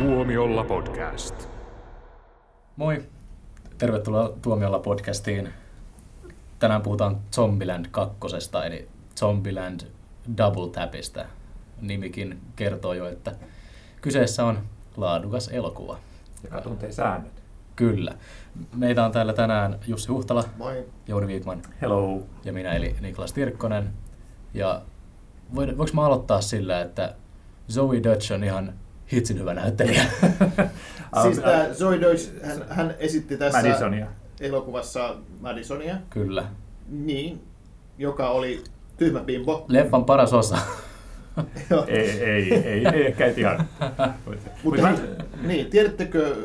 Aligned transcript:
Tuomiolla 0.00 0.64
podcast. 0.64 1.48
Moi, 2.76 3.02
tervetuloa 3.78 4.32
Tuomiolla 4.42 4.78
podcastiin. 4.78 5.48
Tänään 6.58 6.82
puhutaan 6.82 7.18
Zombieland 7.34 7.86
kakkosesta, 7.90 8.64
eli 8.64 8.88
Zombieland 9.18 9.80
Double 10.36 10.68
Tapista. 10.70 11.24
Nimikin 11.80 12.40
kertoo 12.56 12.92
jo, 12.94 13.08
että 13.08 13.32
kyseessä 14.00 14.44
on 14.44 14.58
laadukas 14.96 15.48
elokuva. 15.48 15.98
joka 16.44 16.60
tuntee 16.60 16.92
säännöt. 16.92 17.32
Kyllä. 17.76 18.14
Meitä 18.76 19.04
on 19.04 19.12
täällä 19.12 19.32
tänään 19.32 19.78
Jussi 19.86 20.08
Huhtala, 20.08 20.44
Moi. 20.56 20.84
Jouni 21.08 21.26
Viikman 21.26 21.62
Hello. 21.80 22.22
ja 22.44 22.52
minä 22.52 22.72
eli 22.72 22.96
Niklas 23.00 23.32
Tirkkonen. 23.32 23.90
Ja 24.54 24.82
voin- 25.54 25.78
voinko 25.78 25.94
mä 25.94 26.04
aloittaa 26.04 26.40
sillä, 26.40 26.80
että 26.80 27.14
Zoe 27.72 28.02
Dutch 28.02 28.32
on 28.32 28.44
ihan 28.44 28.72
hitsin 29.12 29.38
hyvä 29.38 29.54
näyttelijä. 29.54 30.02
Siis 31.22 31.38
tää 31.38 31.74
Zoe 31.74 32.00
Deutsch, 32.00 32.30
hän, 32.44 32.64
hän 32.68 32.94
esitti 32.98 33.36
tässä 33.36 33.58
Madisonia. 33.62 34.06
elokuvassa 34.40 35.16
Madisonia, 35.40 35.96
Kyllä. 36.10 36.44
niin, 36.88 37.42
joka 37.98 38.28
oli 38.30 38.64
tyhmä 38.96 39.20
bimbo. 39.20 39.64
Leffan 39.68 40.04
paras 40.04 40.32
osa. 40.32 40.58
Ei, 41.88 42.10
ei, 42.24 42.54
ei, 42.54 42.86
ei 42.86 43.06
ehkä 43.06 43.26
et 43.26 43.38
ihan. 43.38 43.68
Mutta 44.24 44.50
Mutta 44.64 44.86
hei, 44.86 44.96
niin, 45.42 45.66
tiedättekö 45.70 46.36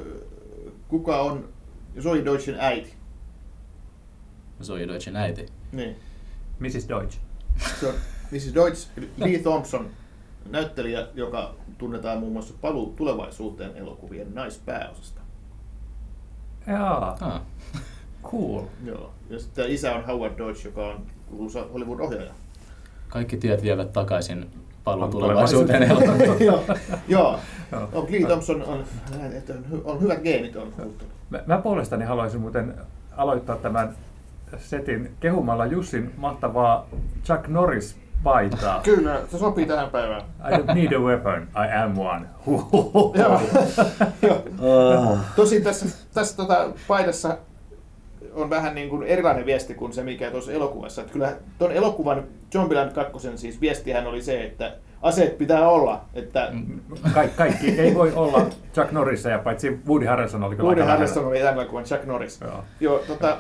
kuka 0.88 1.22
on 1.22 1.50
Zoe 2.02 2.26
Deutschin 2.26 2.56
äiti? 2.60 2.94
Zoe 4.64 4.88
Deutchin 4.88 5.16
äiti. 5.16 5.46
Niin. 5.72 5.96
Mrs. 6.60 6.90
Deutsch. 6.90 7.20
Se 7.80 7.88
on 7.88 7.94
Mrs. 8.32 8.56
Deutsch, 8.56 8.88
Lee 9.18 9.40
Thompson, 9.40 9.90
näyttelijä, 10.52 11.08
joka 11.14 11.54
tunnetaan 11.78 12.18
muun 12.20 12.34
muassa 12.34 12.54
Paluu 12.62 12.94
tulevaisuuteen 12.98 13.72
elokuvien 13.78 14.36
naispääosasta. 14.36 15.22
Jaa, 16.68 17.18
Ah. 17.22 17.42
cool. 18.32 18.62
Joo. 18.86 19.12
Ja 19.30 19.40
sitten 19.40 19.70
isä 19.72 19.96
on 19.96 20.06
Howard 20.06 20.38
Deutsch, 20.38 20.66
joka 20.66 20.88
on 20.88 21.02
kuuluisa 21.30 21.66
Hollywood-ohjaaja. 21.74 22.32
Kaikki 23.10 23.38
tiet 23.38 23.64
vievät 23.64 23.94
takaisin 23.94 24.50
Paluu 24.84 25.08
tulevaisuuteen 25.08 25.84
elokuviin. 25.84 26.46
joo, 26.46 26.64
joo. 27.08 27.40
No, 27.72 27.90
Lee 28.10 28.26
Thompson 28.28 28.64
on, 28.64 28.84
että 29.34 29.54
on, 29.54 29.66
hy- 29.72 29.82
on 29.86 30.02
hyvät 30.02 30.22
geenit 30.24 30.56
on. 30.56 30.74
Mä, 31.30 31.40
mä 31.46 31.58
puolestani 31.58 32.06
haluaisin 32.06 32.42
muuten 32.42 32.74
aloittaa 33.18 33.56
tämän 33.56 33.96
setin 34.58 35.12
kehumalla 35.20 35.66
Jussin 35.66 36.14
mahtavaa 36.18 36.86
Chuck 37.24 37.48
Norris 37.48 37.98
paitaa. 38.24 38.82
Kyllä, 38.84 39.22
se 39.32 39.38
sopii 39.38 39.66
tähän 39.66 39.90
päivään. 39.90 40.22
I 40.22 40.58
don't 40.58 40.74
need 40.74 40.92
a 40.94 41.00
weapon, 41.00 41.42
I 41.42 41.78
am 41.84 41.98
one. 41.98 42.26
Joo. 43.20 43.42
Joo. 44.22 45.18
Tosin 45.36 45.64
tässä, 45.64 45.86
tässä 46.14 46.38
tota, 46.38 46.70
paidassa 46.88 47.38
on 48.34 48.50
vähän 48.50 48.76
niin 48.76 48.90
kuin 48.90 49.04
erilainen 49.04 49.46
viesti 49.46 49.74
kuin 49.74 49.94
se, 49.94 50.04
mikä 50.04 50.32
tuossa 50.32 50.52
elokuvassa. 50.52 51.02
Että 51.02 51.14
kyllä 51.14 51.34
tuon 51.60 51.72
elokuvan 51.72 52.24
Zombieland 52.54 52.92
2 52.92 53.38
siis 53.38 53.62
viestihän 53.62 54.08
oli 54.08 54.22
se, 54.22 54.44
että 54.44 54.76
aseet 55.02 55.38
pitää 55.38 55.70
olla. 55.70 56.02
Että 56.14 56.52
Ka- 57.14 57.28
kaikki 57.38 57.80
ei 57.80 57.96
voi 57.96 58.12
olla 58.16 58.42
Chuck 58.74 58.92
Norrisia, 58.92 59.40
paitsi 59.40 59.80
Woody 59.88 60.06
Harrelson 60.06 60.44
oli 60.44 60.56
kyllä 60.56 60.68
Woody 60.68 60.82
aika 60.82 60.88
lähellä. 60.88 61.08
Harrelson 61.08 61.26
oli 61.26 61.38
tämän 61.40 61.54
elokuvan 61.54 61.84
Chuck 61.84 62.06
Norris. 62.06 62.42
Joo. 62.42 62.64
Joo, 62.80 63.00
tota, 63.08 63.38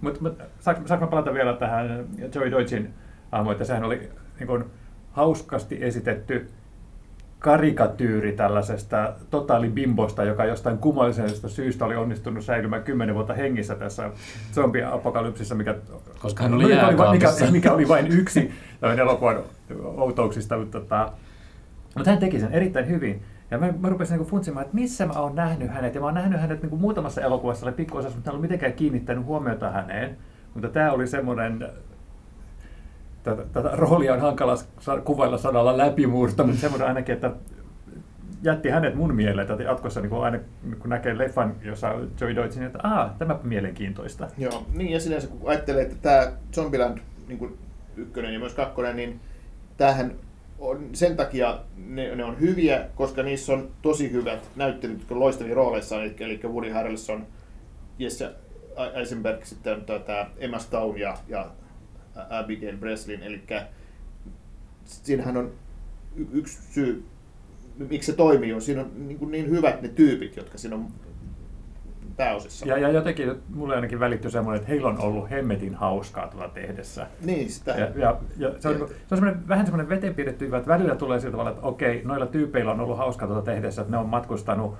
Mutta 0.00 0.20
mut, 0.22 0.38
saanko, 0.60 0.88
saanko 0.88 1.06
palata 1.06 1.34
vielä 1.34 1.52
tähän 1.52 2.06
Joey 2.34 2.50
Deutschin 2.50 2.94
hahmoon, 3.32 3.52
että 3.52 3.64
sehän 3.64 3.84
oli 3.84 4.10
niin 4.38 4.46
kuin, 4.46 4.64
hauskasti 5.12 5.78
esitetty 5.80 6.50
karikatyyri 7.38 8.32
tällaisesta 8.32 9.12
totaalibimbosta, 9.30 10.24
joka 10.24 10.44
jostain 10.44 10.78
kummallisesta 10.78 11.48
syystä 11.48 11.84
oli 11.84 11.96
onnistunut 11.96 12.44
säilymään 12.44 12.82
kymmenen 12.82 13.14
vuotta 13.14 13.34
hengissä 13.34 13.74
tässä 13.74 14.10
zombiapokalypsissa, 14.52 15.54
mikä, 15.54 15.74
Koska 16.18 16.42
hän 16.42 16.54
oli 16.54 16.64
mikä, 16.64 16.76
jääkaapissa. 16.76 17.44
mikä, 17.44 17.52
mikä 17.56 17.72
oli 17.72 17.88
vain 17.88 18.06
yksi 18.06 18.52
elokuvan 19.00 19.42
outouksista. 19.82 20.58
Mutta, 20.58 20.80
tota, 20.80 21.12
mutta 21.96 22.10
hän 22.10 22.18
teki 22.18 22.40
sen 22.40 22.52
erittäin 22.52 22.88
hyvin. 22.88 23.22
Ja 23.50 23.58
mä, 23.58 23.72
mä 23.80 23.88
rupesin 23.88 24.18
niin 24.18 24.28
funtsimaan, 24.28 24.66
että 24.66 24.74
missä 24.74 25.06
mä 25.06 25.12
oon 25.12 25.34
nähnyt 25.34 25.70
hänet. 25.70 25.94
Ja 25.94 26.00
mä 26.00 26.06
oon 26.06 26.14
nähnyt 26.14 26.40
hänet 26.40 26.62
niin 26.62 26.80
muutamassa 26.80 27.20
elokuvassa 27.20 27.66
oli 27.66 27.72
pikkuosassa, 27.72 28.16
mutta 28.16 28.30
en 28.30 28.34
ole 28.34 28.42
mitenkään 28.42 28.72
kiinnittänyt 28.72 29.24
huomiota 29.24 29.70
häneen. 29.70 30.16
Mutta 30.54 30.68
tämä 30.68 30.92
oli 30.92 31.06
semmoinen, 31.06 31.68
tätä, 33.22 33.42
tätä 33.52 33.70
roolia 33.72 34.14
on 34.14 34.20
hankala 34.20 34.54
kuvailla 35.04 35.38
sanalla 35.38 35.78
läpimurto, 35.78 36.44
mutta 36.44 36.60
semmoinen 36.60 36.88
ainakin, 36.88 37.14
että 37.14 37.30
jätti 38.42 38.68
hänet 38.68 38.94
mun 38.94 39.14
mieleen, 39.14 39.50
että 39.50 39.64
jatkossa 39.64 40.00
niin 40.00 40.10
kun 40.10 40.24
aina 40.24 40.38
kun 40.78 40.90
näkee 40.90 41.18
leffan, 41.18 41.56
jossa 41.62 41.90
on 41.90 42.10
Joey 42.20 42.36
Deutschin, 42.36 42.62
että 42.62 42.78
aah, 42.82 43.10
tämä 43.18 43.38
mielenkiintoista. 43.42 44.28
Joo, 44.38 44.66
niin 44.74 44.90
ja 44.90 45.00
sinänsä 45.00 45.28
kun 45.28 45.50
ajattelee, 45.50 45.82
että 45.82 45.96
tämä 46.02 46.32
Zombieland 46.54 46.98
niin 47.28 47.38
kuin 47.38 47.58
ykkönen 47.96 48.32
ja 48.32 48.38
myös 48.38 48.54
kakkonen, 48.54 48.96
niin 48.96 49.20
tämähän 49.76 50.14
on 50.58 50.88
sen 50.92 51.16
takia 51.16 51.58
ne, 51.76 52.14
ne 52.16 52.24
on 52.24 52.40
hyviä, 52.40 52.84
koska 52.94 53.22
niissä 53.22 53.52
on 53.52 53.70
tosi 53.82 54.12
hyvät 54.12 54.50
näyttelijät, 54.56 55.00
jotka 55.00 55.14
on 55.14 55.20
loistavia 55.20 55.54
rooleissa, 55.54 56.02
eli, 56.02 56.14
eli 56.18 56.40
Woody 56.44 56.70
Harrelson, 56.70 57.26
Jesse 57.98 58.30
Eisenberg, 58.94 59.44
sitten 59.44 59.72
on 59.72 60.02
tämä 60.06 60.26
Emma 60.38 60.58
Stone 60.58 60.98
ja, 60.98 61.16
ja 61.28 61.46
Abigail 62.30 62.76
Breslin, 62.76 63.22
eli 63.22 63.42
siinähän 64.84 65.36
on 65.36 65.52
yksi 66.32 66.58
syy, 66.72 67.04
miksi 67.78 68.12
se 68.12 68.16
toimii, 68.16 68.52
on 68.52 68.62
siinä 68.62 68.80
on 68.80 68.90
niin, 69.08 69.18
kuin 69.18 69.30
niin 69.30 69.50
hyvät 69.50 69.82
ne 69.82 69.88
tyypit, 69.88 70.36
jotka 70.36 70.58
siinä 70.58 70.76
on 70.76 70.86
pääosissa. 72.16 72.66
Ja, 72.66 72.78
ja 72.78 72.88
jotenkin 72.88 73.34
mulle 73.54 73.74
ainakin 73.74 74.00
välittyi 74.00 74.30
semmoinen, 74.30 74.60
että 74.60 74.68
heillä 74.68 74.88
on 74.88 74.98
ollut 74.98 75.30
hemmetin 75.30 75.74
hauskaa 75.74 76.28
tuolla 76.28 76.48
tehdessä. 76.48 77.06
Niin, 77.24 77.50
sitä. 77.50 77.70
Ja, 77.70 77.88
ja, 77.96 78.16
ja 78.36 78.50
se 78.58 78.68
on, 78.68 78.76
se 78.76 78.84
on 78.84 79.18
semmoinen, 79.18 79.48
vähän 79.48 79.66
semmoinen 79.66 79.88
veteen 79.88 80.14
piirretty 80.14 80.46
hyvä, 80.46 80.58
että 80.58 80.70
välillä 80.70 80.94
tulee 80.94 81.20
sillä 81.20 81.32
tavalla, 81.32 81.50
että 81.50 81.62
okei, 81.62 82.02
noilla 82.04 82.26
tyypeillä 82.26 82.72
on 82.72 82.80
ollut 82.80 82.98
hauskaa 82.98 83.28
tuota 83.28 83.42
tehdessä, 83.42 83.82
että 83.82 83.92
ne 83.92 83.98
on 83.98 84.08
matkustanut 84.08 84.74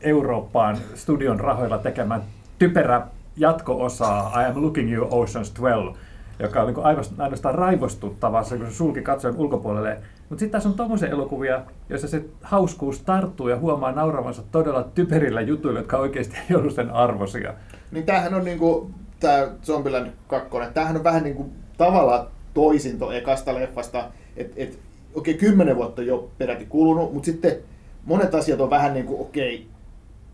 Eurooppaan 0.00 0.78
studion 0.94 1.40
rahoilla 1.40 1.78
tekemään 1.78 2.22
typerä 2.58 3.06
jatko-osaa 3.36 4.42
I 4.42 4.46
am 4.46 4.62
looking 4.62 4.92
you 4.92 5.08
Oceans 5.10 5.50
12, 5.50 5.98
joka 6.38 6.60
on 6.62 6.66
niin 6.74 6.84
ainoastaan, 7.18 7.54
raivostuttavaa, 7.54 8.44
kun 8.44 8.66
se 8.66 8.74
sulki 8.76 9.02
katsojan 9.02 9.36
ulkopuolelle. 9.36 9.96
Mutta 10.28 10.40
sitten 10.40 10.50
tässä 10.50 10.68
on 10.68 10.74
tommosia 10.74 11.08
elokuvia, 11.08 11.62
joissa 11.88 12.08
se 12.08 12.24
hauskuus 12.42 13.00
tarttuu 13.00 13.48
ja 13.48 13.58
huomaa 13.58 13.92
nauravansa 13.92 14.42
todella 14.52 14.82
typerillä 14.94 15.40
jutuilla, 15.40 15.80
jotka 15.80 15.96
oikeasti 15.98 16.36
ei 16.50 16.56
ollut 16.56 16.74
sen 16.74 16.90
arvoisia. 16.90 17.54
Niin 17.90 18.04
tämähän 18.06 18.34
on 18.34 18.44
niinku, 18.44 18.90
tää 19.20 19.48
Zombieland 19.64 20.10
2, 20.26 20.48
tämähän 20.74 20.96
on 20.96 21.04
vähän 21.04 21.22
niinku 21.22 21.50
tavallaan 21.78 22.26
toisinto 22.54 23.12
ekasta 23.12 23.54
leffasta, 23.54 24.04
että 24.36 24.54
et, 24.56 24.78
okei, 25.14 25.34
kymmenen 25.34 25.76
vuotta 25.76 26.02
jo 26.02 26.30
peräti 26.38 26.66
kulunut, 26.66 27.12
mutta 27.14 27.26
sitten 27.26 27.56
monet 28.04 28.34
asiat 28.34 28.60
on 28.60 28.70
vähän 28.70 28.94
niinku, 28.94 29.22
okei, 29.22 29.66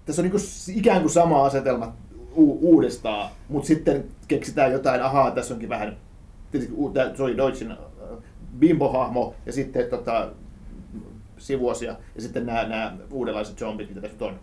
tässä 0.07 0.23
on 0.23 0.25
niinku 0.25 0.39
s- 0.39 0.69
ikään 0.69 1.01
kuin 1.01 1.11
sama 1.13 1.45
asetelma 1.45 1.93
u- 2.37 2.59
uudestaan, 2.75 3.31
mutta 3.49 3.67
sitten 3.67 4.05
keksitään 4.29 4.73
jotain, 4.73 5.03
ahaa, 5.03 5.31
tässä 5.31 5.55
onkin 5.55 5.69
vähän, 5.69 5.97
tietysti 6.51 6.75
tää 6.95 7.15
Zoe 7.15 7.37
Deutschin 7.37 7.71
äh, 7.71 7.79
bimbo-hahmo 8.59 9.35
ja 9.47 9.53
sitten 9.53 9.91
tota, 9.91 10.29
sivuosia 11.39 11.97
ja 12.15 12.23
sitten 12.23 12.47
nämä, 12.47 12.65
nämä 12.69 12.93
uudenlaiset 13.11 13.59
zombit, 13.59 13.89
mitä 13.89 14.01
tässä 14.01 14.25
on. 14.25 14.35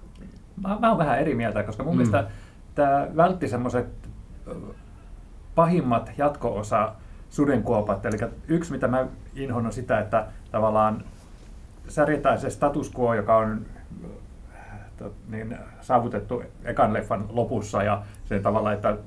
Mä, 0.63 0.77
mä 0.79 0.89
oon 0.89 0.97
vähän 0.97 1.19
eri 1.19 1.35
mieltä, 1.35 1.63
koska 1.63 1.83
mun 1.83 1.93
Mm. 1.93 1.97
mielestä 1.97 2.27
tämä 2.75 3.07
vältti 3.15 3.47
semmoiset 3.47 3.87
pahimmat 5.55 6.11
jatko-osa 6.17 6.93
sudenkuopat. 7.29 8.05
Eli 8.05 8.17
yksi, 8.47 8.71
mitä 8.71 8.87
mä 8.87 9.07
inhon, 9.35 9.65
on 9.65 9.71
sitä, 9.73 9.99
että 9.99 10.27
tavallaan 10.51 11.03
särjetään 11.87 12.39
se 12.39 12.49
status 12.49 12.91
quo, 12.99 13.13
joka 13.13 13.37
on 13.37 13.65
niin, 15.29 15.57
saavutettu 15.81 16.43
ekan 16.63 16.93
leffan 16.93 17.25
lopussa 17.29 17.83
ja 17.83 18.03
se 18.25 18.39
tavalla, 18.39 18.73
että, 18.73 18.97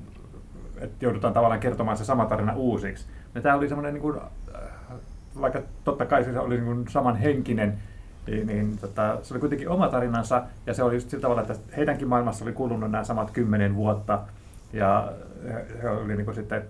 että 0.77 1.05
joudutaan 1.05 1.33
tavallaan 1.33 1.59
kertomaan 1.59 1.97
se 1.97 2.05
sama 2.05 2.25
tarina 2.25 2.53
uusiksi. 2.55 3.07
Ja 3.35 3.41
tämä 3.41 3.55
oli 3.55 3.67
semmoinen, 3.67 3.93
niin 3.93 4.01
kuin, 4.01 4.17
äh, 4.55 4.61
vaikka 5.41 5.61
totta 5.83 6.05
kai 6.05 6.23
se 6.23 6.39
oli 6.39 6.55
niin 6.55 6.65
kuin 6.65 6.87
samanhenkinen, 6.87 7.77
niin, 8.27 8.47
niin 8.47 8.77
tota, 8.77 9.17
se 9.21 9.33
oli 9.33 9.39
kuitenkin 9.39 9.69
oma 9.69 9.87
tarinansa 9.87 10.43
ja 10.65 10.73
se 10.73 10.83
oli 10.83 10.95
just 10.95 11.09
sillä 11.09 11.21
tavalla, 11.21 11.41
että 11.41 11.55
heidänkin 11.77 12.07
maailmassa 12.07 12.45
oli 12.45 12.53
kulunut 12.53 12.91
nämä 12.91 13.03
samat 13.03 13.31
kymmenen 13.31 13.75
vuotta 13.75 14.21
ja 14.73 15.13
he, 15.43 15.65
he 15.83 15.89
oli 15.89 16.15
niin 16.15 16.25
kuin 16.25 16.35
sitten 16.35 16.63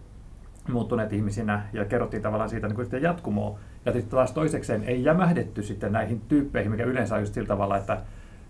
muuttuneet 0.72 1.14
ihmisinä 1.14 1.64
ja 1.74 1.86
kerrottiin 1.86 2.24
tavallaan 2.24 2.50
siitä 2.50 2.68
niin 2.68 2.76
kuin 2.76 2.86
sitten 2.86 3.02
jatkumoa. 3.02 3.60
Ja 3.86 3.92
sitten 3.92 4.12
taas 4.12 4.32
toisekseen 4.32 4.84
ei 4.84 5.04
jämähdetty 5.04 5.64
sitten 5.64 5.92
näihin 5.92 6.22
tyyppeihin, 6.28 6.72
mikä 6.72 6.84
yleensä 6.84 7.16
on 7.16 7.22
just 7.22 7.34
sillä 7.34 7.48
tavalla, 7.48 7.78
että 7.78 8.02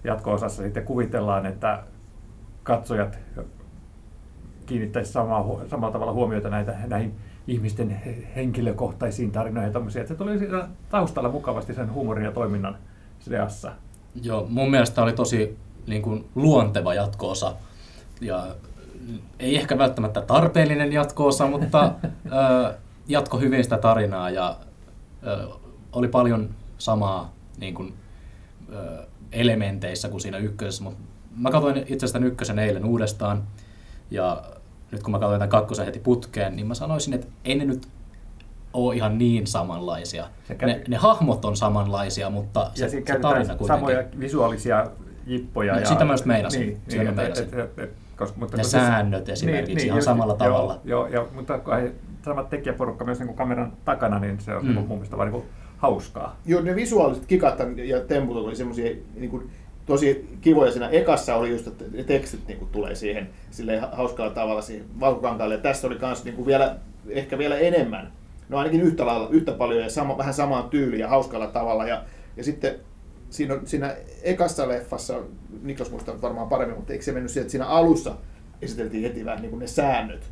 jatko-osassa 0.06 0.63
sitten 0.63 0.86
kuvitellaan, 0.86 1.46
että 1.46 1.84
katsojat 2.63 3.19
kiinnittäisi 4.66 5.12
samaa, 5.12 5.46
samalla 5.69 5.94
tavalla 5.94 6.13
huomiota 6.13 6.50
näitä, 6.50 6.75
näihin 6.88 7.16
ihmisten 7.48 7.90
he- 7.90 8.28
henkilökohtaisiin 8.36 9.31
tarinoihin 9.31 9.68
ja 9.68 9.74
tommosia. 9.74 10.02
Että 10.02 10.13
se 10.13 10.18
tuli 10.18 10.40
siinä 10.40 10.68
taustalla 10.90 11.30
mukavasti 11.30 11.74
sen 11.74 11.94
huumorin 11.94 12.25
ja 12.25 12.31
toiminnan 12.31 12.78
seassa. 13.19 13.72
Joo, 14.22 14.46
mun 14.50 14.72
mielestä 14.72 15.04
oli 15.04 15.13
tosi 15.13 15.57
niin 15.88 16.02
kuin, 16.02 16.25
luonteva 16.36 16.94
jatkoosa. 16.94 17.54
Ja 18.22 18.48
ei 19.40 19.57
ehkä 19.57 19.78
välttämättä 19.78 20.22
tarpeellinen 20.22 20.94
jatkoosa, 20.94 21.48
mutta 21.60 21.94
ö, 22.06 22.74
jatko 23.07 23.38
hyvin 23.38 23.63
sitä 23.63 23.78
tarinaa 23.78 24.30
ja 24.30 24.56
ö, 25.28 25.48
oli 25.92 26.07
paljon 26.07 26.50
samaa 26.78 27.34
niin 27.57 27.74
kuin, 27.74 27.94
elementeissä 29.31 30.09
kuin 30.09 30.21
siinä 30.21 30.38
ykkösessä. 30.38 30.83
Mut 30.83 30.94
mä 31.38 31.51
katsoin 31.51 31.77
itse 31.77 31.94
asiassa 31.94 32.13
tämän 32.13 32.27
ykkösen 32.27 32.59
eilen 32.59 32.85
uudestaan 32.85 33.44
ja 34.12 34.44
nyt 34.91 35.03
kun 35.03 35.12
mä 35.12 35.19
katsoin 35.19 35.39
tämän 35.39 35.50
kakkosen 35.50 35.85
heti 35.85 36.00
putkeen, 36.00 36.56
niin 36.56 36.67
mä 36.67 36.73
sanoisin, 36.73 37.13
että 37.13 37.27
ei 37.45 37.56
ne 37.56 37.65
nyt 37.65 37.88
ole 38.73 38.95
ihan 38.95 39.17
niin 39.17 39.47
samanlaisia. 39.47 40.25
Sekä- 40.47 40.65
Ne, 40.65 40.81
ne 40.88 40.97
hahmot 40.97 41.45
on 41.45 41.57
samanlaisia, 41.57 42.29
mutta 42.29 42.59
Ja 42.59 42.65
se, 42.65 42.75
siinä 42.75 42.89
se 42.89 43.01
käytetään 43.01 43.21
tarina 43.33 43.56
kuitenkin. 43.56 43.88
samoja 43.88 44.03
visuaalisia 44.19 44.88
jippoja. 45.27 45.73
No, 45.73 45.79
ja, 45.79 45.85
sitä 45.85 46.06
mä 46.06 46.13
just 46.13 46.25
meinasin. 46.25 46.59
Niin, 46.61 46.81
Sitä 46.88 46.97
mä 46.97 47.03
niin, 47.03 47.15
meinasin. 47.15 47.44
et, 47.45 47.53
et, 47.53 47.79
et, 47.79 47.94
koska, 48.18 48.39
mutta 48.39 48.57
Ne 48.57 48.63
kun 48.63 48.69
säännöt 48.71 49.29
esimerkiksi 49.29 49.85
ihan 49.85 49.97
just- 49.97 50.06
samalla 50.06 50.33
joo, 50.33 50.38
tavalla. 50.38 50.79
Joo, 50.83 51.07
joo, 51.07 51.27
mutta 51.35 51.57
kun 51.59 51.73
ei- 51.77 51.91
sama 52.25 52.44
tekijäporukka 52.44 53.06
myös 53.06 53.19
niin 53.19 53.27
kuin 53.27 53.38
kameran 53.38 53.73
takana, 53.85 54.19
niin 54.19 54.39
se 54.39 54.56
on 54.56 54.65
Mm. 54.65 54.71
mm. 54.71 54.75
mun 54.75 54.88
mielestä 54.88 55.18
vaan 55.18 55.31
niin 55.31 55.41
kuin 55.41 55.53
hauskaa. 55.77 56.39
Joo, 56.45 56.62
ne 56.62 56.75
visuaaliset 56.75 57.25
kikat 57.25 57.60
ja 57.86 58.00
temput 58.00 58.38
oli 58.38 58.56
semmoisia 58.56 58.95
niin 59.16 59.30
kuin, 59.30 59.50
tosi 59.86 60.38
kivoja 60.42 60.72
siinä. 60.72 60.89
Ekassa 60.89 61.36
oli 61.36 61.50
just, 61.50 61.68
että 61.68 61.86
tekstit 62.06 62.48
niin 62.48 62.60
kuin, 62.60 62.69
tulee 62.72 62.95
siihen 62.95 63.30
silleen 63.51 63.81
ha- 63.81 63.89
hauskalla 63.94 64.31
tavalla 64.31 64.62
siihen 64.62 64.86
valkokankaalle. 65.00 65.56
Ja 65.56 65.62
tässä 65.62 65.88
oli 65.88 65.98
myös 66.01 66.24
niin 66.24 66.36
kuin, 66.36 66.45
vielä, 66.45 66.75
ehkä 67.10 67.38
vielä 67.38 67.57
enemmän. 67.57 68.12
No 68.50 68.57
ainakin 68.57 68.81
yhtä, 68.81 69.06
lailla, 69.06 69.30
yhtä 69.30 69.51
paljon 69.51 69.83
ja 69.83 69.89
sama, 69.89 70.18
vähän 70.18 70.33
samaan 70.33 70.69
tyyliin 70.69 71.00
ja 71.00 71.07
hauskalla 71.07 71.48
tavalla. 71.48 71.88
Ja, 71.88 72.04
ja 72.38 72.44
sitten 72.44 72.75
siinä, 73.30 73.54
on, 73.54 73.62
siinä 73.68 73.95
ekassa 74.24 74.68
leffassa, 74.68 75.19
Niklas 75.62 75.92
muistaa 75.92 76.21
varmaan 76.21 76.50
paremmin, 76.50 76.78
mutta 76.78 76.94
eikö 76.94 77.06
se 77.06 77.12
mennyt 77.12 77.31
siihen, 77.31 77.42
että 77.42 77.51
siinä 77.51 77.66
alussa 77.66 78.16
esiteltiin 78.62 79.04
heti 79.04 79.25
vähän 79.25 79.42
niin 79.42 79.50
kuin 79.50 79.60
ne 79.60 79.68
säännöt. 79.68 80.31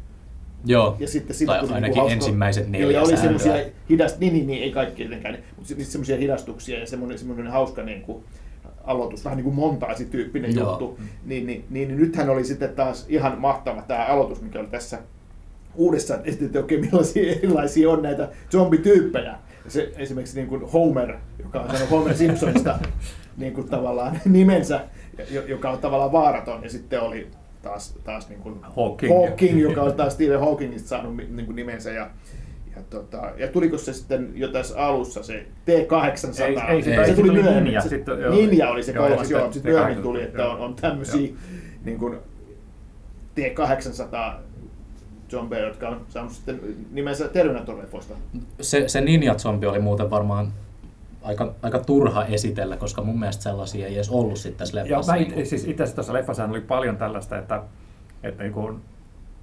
Joo, 0.65 0.95
Ja 0.99 1.07
sitten 1.07 1.35
tai 1.45 1.59
tuli 1.59 1.73
ainakin 1.73 1.81
niinku 1.81 1.99
hauska- 1.99 2.13
ensimmäiset 2.13 2.63
Joo, 2.63 2.71
neljä 2.71 2.91
ja 2.91 3.01
oli 3.01 3.17
semmoisia 3.17 3.53
hidast, 3.89 4.19
niin, 4.19 4.33
niin, 4.33 4.47
niin, 4.47 4.63
ei 4.63 4.71
kaikki 4.71 4.95
tietenkään, 4.95 5.37
mutta 5.55 5.67
sitten 5.67 5.85
semmoisia 5.85 6.17
hidastuksia 6.17 6.79
ja 6.79 6.87
semmoinen, 6.87 7.17
semmoinen 7.19 7.47
hauska 7.47 7.83
niin 7.83 8.01
kuin, 8.01 8.23
aloitus, 8.83 9.25
vähän 9.25 9.37
niin 9.37 9.43
kuin 9.43 9.55
montaasi-tyyppinen 9.55 10.55
Joo. 10.55 10.69
juttu. 10.69 10.99
Niin, 11.25 11.45
niin, 11.47 11.65
niin, 11.69 11.87
niin, 11.87 11.97
nythän 11.99 12.29
oli 12.29 12.45
sitten 12.45 12.69
taas 12.69 13.05
ihan 13.09 13.39
mahtava 13.41 13.81
tämä 13.81 14.05
aloitus, 14.05 14.41
mikä 14.41 14.59
oli 14.59 14.67
tässä 14.67 14.99
uudessa, 15.75 16.15
että 16.15 16.29
esitettiin 16.29 16.63
oikein 16.63 16.81
millaisia 16.81 17.31
erilaisia 17.31 17.89
on 17.89 18.01
näitä 18.01 18.29
zombityyppejä. 18.51 19.35
Se, 19.67 19.91
esimerkiksi 19.97 20.35
niin 20.35 20.47
kuin 20.47 20.61
Homer, 20.71 21.15
joka 21.43 21.59
on 21.59 21.67
sanonut 21.67 21.89
Homer 21.91 22.17
Simpsonista 22.17 22.79
niin 23.37 23.53
kuin 23.53 23.69
tavallaan 23.69 24.19
nimensä, 24.25 24.81
jo- 25.31 25.45
joka 25.45 25.69
on 25.71 25.77
tavallaan 25.77 26.11
vaaraton, 26.11 26.63
ja 26.63 26.69
sitten 26.69 27.01
oli 27.01 27.27
taas, 27.63 27.95
taas 28.03 28.29
niin 28.29 28.39
kuin 28.41 28.55
Hawking. 28.61 29.13
Hawking, 29.19 29.61
joka 29.61 29.81
on 29.81 29.93
taas 29.93 30.13
Stephen 30.13 30.39
Hawkingista 30.39 30.89
saanut 30.89 31.17
niin 31.17 31.45
kuin 31.45 31.55
nimensä. 31.55 31.91
Ja, 31.91 32.09
ja, 32.75 32.81
tota, 32.89 33.31
ja 33.37 33.47
tuliko 33.47 33.77
se 33.77 33.93
sitten 33.93 34.31
jo 34.35 34.47
tässä 34.47 34.85
alussa 34.85 35.23
se 35.23 35.33
T800? 35.69 36.43
Ei- 36.43 36.57
ei, 36.75 36.83
se- 36.83 36.95
se, 36.95 37.05
se 37.05 37.13
tuli 37.13 37.27
tuli 37.29 37.41
myöhemmin. 37.41 37.63
Ninja, 37.63 37.81
Se- 37.81 37.89
sitten- 37.89 38.19
joo. 38.21 38.35
Ninja 38.35 38.69
oli 38.69 38.83
se 38.83 38.91
Joo, 38.91 39.07
kolmas, 39.07 39.27
sitten 39.27 39.41
joo. 39.41 39.51
Sitten 39.51 39.71
myöhemmin 39.71 39.97
T800, 39.97 40.03
tuli, 40.03 40.23
että 40.23 40.49
on, 40.49 40.59
on 40.59 40.75
tämmöisiä 40.75 41.33
niin 41.85 41.97
kuin 41.99 42.17
T800 43.39 44.33
zombeja, 45.29 45.67
jotka 45.67 45.89
on 45.89 46.05
saanut 46.09 46.31
sitten 46.31 46.59
nimensä 46.91 47.25
Terminator-leffoista. 47.27 48.13
se, 48.61 48.87
se 48.87 49.01
Ninja 49.01 49.35
Zombi 49.35 49.65
oli 49.67 49.79
muuten 49.79 50.09
varmaan 50.09 50.53
aika, 51.23 51.53
aika 51.61 51.79
turha 51.79 52.25
esitellä, 52.25 52.77
koska 52.77 53.01
mun 53.01 53.19
mielestä 53.19 53.43
sellaisia 53.43 53.87
ei 53.87 53.95
edes 53.95 54.09
ollut 54.09 54.37
sitten 54.37 54.57
tässä 54.57 54.79
Ja 54.79 54.83
leffassa. 54.83 55.11
mä 55.11 55.17
niin 55.17 55.39
it, 55.39 55.45
siis 55.45 55.67
itse 55.67 55.83
asiassa 55.83 55.95
tuossa 55.95 56.13
leffassa 56.13 56.45
oli 56.45 56.61
paljon 56.61 56.97
tällaista, 56.97 57.37
että, 57.37 57.63
että 58.23 58.43
niin 58.43 58.53
kuin, 58.53 58.81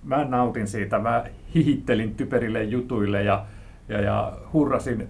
mä 0.05 0.25
nautin 0.25 0.67
siitä, 0.67 0.99
mä 0.99 1.25
hihittelin 1.55 2.15
typerille 2.15 2.63
jutuille 2.65 3.23
ja, 3.23 3.47
ja, 3.89 4.01
ja 4.01 4.39
hurrasin 4.53 5.09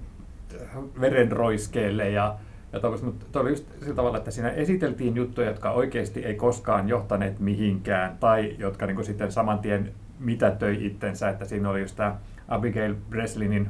verenroiskeelle 1.00 2.10
ja, 2.10 2.36
ja 2.72 2.80
tollaista, 2.80 3.06
mutta 3.06 3.26
toi 3.32 3.42
oli 3.42 3.50
just 3.50 3.66
sillä 3.80 3.94
tavalla, 3.94 4.18
että 4.18 4.30
siinä 4.30 4.50
esiteltiin 4.50 5.16
juttuja, 5.16 5.48
jotka 5.48 5.70
oikeasti 5.70 6.24
ei 6.24 6.34
koskaan 6.34 6.88
johtaneet 6.88 7.40
mihinkään 7.40 8.16
tai 8.20 8.56
jotka 8.58 8.86
niin 8.86 8.94
kuin 8.94 9.04
sitten 9.04 9.32
saman 9.32 9.58
tien 9.58 9.92
mitätöi 10.18 10.86
itsensä, 10.86 11.28
että 11.28 11.44
siinä 11.44 11.70
oli 11.70 11.80
just 11.80 11.96
tämä 11.96 12.16
Abigail 12.48 12.94
Breslinin 13.10 13.68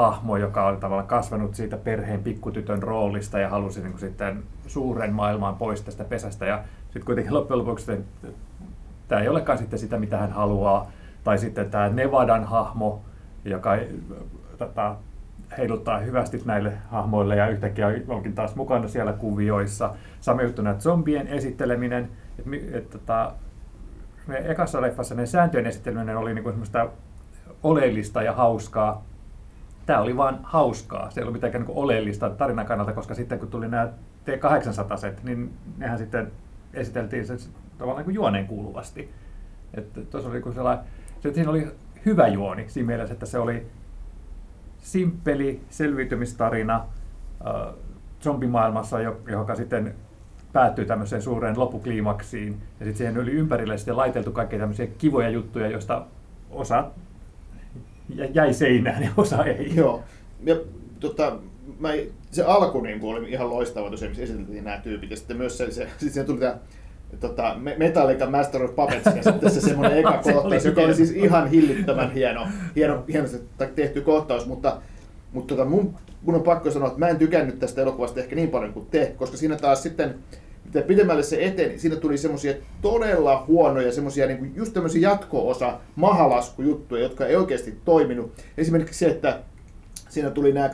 hahmo, 0.00 0.36
joka 0.36 0.66
oli 0.66 0.76
tavallaan 0.76 1.08
kasvanut 1.08 1.54
siitä 1.54 1.76
perheen 1.76 2.22
pikkutytön 2.22 2.82
roolista 2.82 3.38
ja 3.38 3.48
halusi 3.48 3.80
niin 3.80 3.90
kuin 3.90 4.00
sitten 4.00 4.42
suuren 4.66 5.12
maailman 5.12 5.56
pois 5.56 5.82
tästä 5.82 6.04
pesästä. 6.04 6.46
Ja 6.46 6.64
sitten 6.84 7.04
kuitenkin 7.04 7.34
loppujen 7.34 7.58
lopuksi 7.58 7.92
tämä 9.08 9.20
ei 9.20 9.28
olekaan 9.28 9.58
sitten 9.58 9.78
sitä, 9.78 9.98
mitä 9.98 10.18
hän 10.18 10.32
haluaa. 10.32 10.90
Tai 11.24 11.38
sitten 11.38 11.70
tämä 11.70 11.88
Nevadan 11.88 12.44
hahmo, 12.44 13.02
joka 13.44 13.76
tota, 14.58 14.96
heiluttaa 15.58 15.98
hyvästi 15.98 16.42
näille 16.44 16.72
hahmoille 16.90 17.36
ja 17.36 17.48
yhtäkkiä 17.48 17.88
onkin 18.08 18.34
taas 18.34 18.54
mukana 18.56 18.88
siellä 18.88 19.12
kuvioissa. 19.12 19.94
Sama 20.20 20.42
juttu 20.42 20.62
nämä 20.62 20.78
zombien 20.78 21.28
esitteleminen. 21.28 22.08
Että, 22.38 22.78
että, 22.78 22.98
tota, 22.98 23.32
ne 24.26 24.36
ekassa 24.36 24.80
leffassa 24.80 25.14
ne 25.14 25.26
sääntöjen 25.26 25.66
esitteleminen 25.66 26.16
oli 26.16 26.34
niin 26.34 26.42
kuin 26.42 26.52
semmoista 26.52 26.88
oleellista 27.62 28.22
ja 28.22 28.32
hauskaa. 28.32 29.09
Tämä 29.90 30.02
oli 30.02 30.16
vaan 30.16 30.40
hauskaa. 30.42 31.10
Se 31.10 31.20
ei 31.20 31.22
ollut 31.22 31.32
mitenkään 31.32 31.64
niin 31.64 31.76
oleellista 31.76 32.30
tarinan 32.30 32.66
kannalta, 32.66 32.92
koska 32.92 33.14
sitten 33.14 33.38
kun 33.38 33.48
tuli 33.48 33.68
nämä 33.68 33.88
T800, 34.26 35.20
niin 35.22 35.54
nehän 35.78 35.98
sitten 35.98 36.32
esiteltiin 36.74 37.26
se 37.26 37.36
tavallaan 37.78 38.06
niin 38.06 38.14
juoneen 38.14 38.46
kuuluvasti. 38.46 39.10
Että 39.74 40.18
oli 40.18 40.40
niin 40.40 40.54
sellainen, 40.54 40.84
se, 41.20 41.32
siinä 41.32 41.50
oli 41.50 41.68
hyvä 42.06 42.28
juoni 42.28 42.68
siinä 42.68 42.86
mielessä, 42.86 43.12
että 43.12 43.26
se 43.26 43.38
oli 43.38 43.66
simppeli 44.78 45.60
selviytymistarina 45.70 46.74
äh, 47.46 47.74
zombimaailmassa, 48.22 49.00
jo- 49.00 49.20
joka 49.26 49.54
sitten 49.54 49.94
päättyy 50.52 50.84
tämmöiseen 50.84 51.22
suureen 51.22 51.58
loppukliimaksiin. 51.58 52.52
Ja 52.52 52.86
sitten 52.86 52.96
siihen 52.96 53.18
oli 53.18 53.32
ympärille 53.32 53.78
sitten 53.78 53.96
laiteltu 53.96 54.32
kaikkia 54.32 54.58
tämmöisiä 54.58 54.86
kivoja 54.86 55.28
juttuja, 55.28 55.68
joista 55.68 56.06
osa 56.50 56.90
jäi 58.34 58.54
seinään 58.54 59.02
ja 59.02 59.10
osa 59.16 59.44
ei. 59.44 59.72
Joo. 59.76 60.02
Ja 60.44 60.56
tota, 61.00 61.38
mä, 61.78 61.88
se 62.30 62.44
alku 62.44 62.80
niin 62.80 63.02
oli 63.02 63.30
ihan 63.30 63.50
loistava 63.50 63.90
tosiaan, 63.90 64.10
missä 64.10 64.22
esiteltiin 64.22 64.64
nämä 64.64 64.78
tyypit. 64.78 65.10
Ja 65.10 65.16
sitten 65.16 65.36
myös 65.36 65.58
se, 65.58 65.70
se 65.70 65.88
sitten 65.98 66.26
tuli 66.26 66.40
tämä 66.40 66.58
tota, 67.20 67.54
Me- 67.58 67.76
Metallica 67.78 68.30
Master 68.30 68.62
of 68.62 68.74
Puppets 68.76 69.16
ja 69.16 69.22
sitten 69.22 69.50
se 69.50 69.60
semmoinen 69.60 69.98
eka 69.98 70.22
Se 70.22 70.32
kohtaus, 70.32 70.64
joka 70.64 70.80
oli 70.80 70.94
siis 70.94 71.10
ihan 71.10 71.50
hillittömän 71.50 72.12
hieno, 72.12 72.46
hieno 72.76 73.04
hienosti 73.08 73.38
tehty 73.74 74.00
kohtaus, 74.00 74.46
mutta, 74.46 74.76
mutta 75.32 75.54
tota, 75.54 75.68
mun, 75.68 75.94
mun 76.22 76.34
on 76.34 76.42
pakko 76.42 76.70
sanoa, 76.70 76.88
että 76.88 76.98
mä 76.98 77.08
en 77.08 77.18
tykännyt 77.18 77.58
tästä 77.58 77.82
elokuvasta 77.82 78.20
ehkä 78.20 78.36
niin 78.36 78.48
paljon 78.50 78.72
kuin 78.72 78.86
te, 78.90 79.14
koska 79.16 79.36
siinä 79.36 79.56
taas 79.56 79.82
sitten 79.82 80.14
mitä 80.74 80.86
pidemmälle 80.86 81.22
se 81.22 81.44
eteni, 81.44 81.78
siinä 81.78 81.96
tuli 81.96 82.18
semmoisia 82.18 82.54
todella 82.82 83.44
huonoja, 83.48 83.92
semmoisia 83.92 84.26
niin 84.26 84.52
just 84.56 84.72
tämmöisiä 84.72 85.10
jatko-osa 85.10 85.80
mahalaskujuttuja, 85.96 87.02
jotka 87.02 87.26
ei 87.26 87.36
oikeasti 87.36 87.78
toiminut. 87.84 88.32
Esimerkiksi 88.58 88.98
se, 88.98 89.06
että 89.06 89.40
siinä 90.08 90.30
tuli 90.30 90.52
nämä 90.52 90.70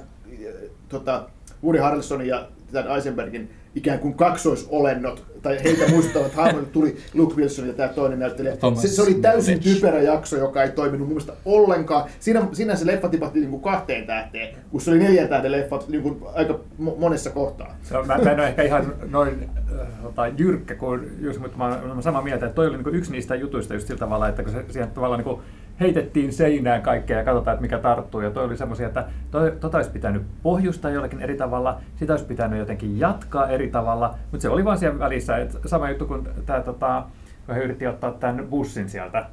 tota, 0.88 1.28
Woody 1.64 1.78
Harrelsonin 1.78 2.28
ja 2.28 2.48
tämän 2.72 2.94
Eisenbergin 2.94 3.50
ikään 3.76 3.99
kuin 3.99 4.14
kaksoisolennot, 4.14 5.25
tai 5.42 5.64
heitä 5.64 5.88
muistuttavat 5.88 6.35
hahmot, 6.40 6.73
tuli 6.73 6.97
Luke 7.14 7.35
Wilson 7.37 7.66
ja 7.66 7.73
tämä 7.73 7.88
toinen 7.88 8.18
näyttelijä. 8.18 8.56
Thomas 8.56 8.83
Se, 8.83 8.88
se 8.88 9.02
oli 9.02 9.14
täysin 9.14 9.61
typerä 9.61 10.02
jakso, 10.02 10.37
joka 10.37 10.62
ei 10.62 10.71
toiminut 10.71 11.00
mun 11.00 11.09
mielestä 11.09 11.33
ollenkaan. 11.45 12.11
Siinä, 12.21 12.49
siinä 12.52 12.76
se 12.76 12.87
leffa 12.87 13.09
tipahti 13.09 13.40
niin 13.40 13.50
kuin 13.50 13.62
kahteen 13.62 14.06
tähteen, 14.06 14.56
kun 14.71 14.80
se 14.80 14.90
oli 14.90 14.99
neljän 14.99 15.28
tähden 15.28 15.52
leffa 15.52 15.80
niin 15.88 16.02
kuin 16.02 16.18
aika 16.35 16.52
mo- 16.54 16.99
monessa 16.99 17.30
kohtaa. 17.30 17.76
No, 17.90 18.02
mä, 18.02 18.18
mä 18.18 18.30
en 18.30 18.40
ole 18.40 18.49
ehkä 18.49 18.62
ihan 18.62 18.95
noin 19.11 19.50
äh, 19.80 19.88
tota, 20.02 20.26
jyrkkä, 20.26 20.75
kuin 20.75 21.11
just, 21.21 21.40
mutta 21.40 21.59
mä 21.59 21.80
olen 21.85 22.02
samaa 22.02 22.23
mieltä, 22.23 22.47
että 22.47 22.56
toi 22.56 22.66
oli 22.66 22.76
niin 22.76 22.95
yksi 22.95 23.12
niistä 23.12 23.35
jutuista 23.35 23.75
just 23.75 23.87
sillä 23.87 23.99
tavalla, 23.99 24.28
että 24.28 24.42
kun 24.42 24.52
se 24.52 24.64
siihen 24.71 24.90
tavallaan 24.90 25.25
niin 25.25 25.38
heitettiin 25.80 26.33
seinään 26.33 26.83
kaikkea 26.83 27.18
ja 27.18 27.25
katsotaan, 27.25 27.54
että 27.54 27.62
mikä 27.62 27.78
tarttuu. 27.78 28.21
Ja 28.21 28.30
toi 28.30 28.45
oli 28.45 28.56
semmoisia, 28.56 28.87
että 28.87 29.04
toi, 29.30 29.52
tota 29.61 29.78
olisi 29.78 29.90
pitänyt 29.90 30.23
pohjustaa 30.42 30.90
jollakin 30.90 31.23
eri 31.23 31.37
tavalla, 31.37 31.80
sitä 31.97 32.12
olisi 32.12 32.26
pitänyt 32.26 32.59
jotenkin 32.59 32.99
jatkaa 32.99 33.49
eri 33.49 33.68
tavalla, 33.68 34.14
mutta 34.30 34.42
se 34.42 34.49
oli 34.49 34.64
vaan 34.64 34.78
siellä 34.78 34.99
välissä. 34.99 35.37
Että 35.37 35.68
sama 35.68 35.88
juttu 35.88 36.06
kuin 36.06 36.28
tämä, 36.47 36.61
tota, 36.61 37.04
kun 37.47 37.54
he 37.54 37.61
yritti 37.61 37.87
ottaa 37.87 38.12
tämän 38.12 38.47
bussin 38.47 38.88
sieltä, 38.88 39.26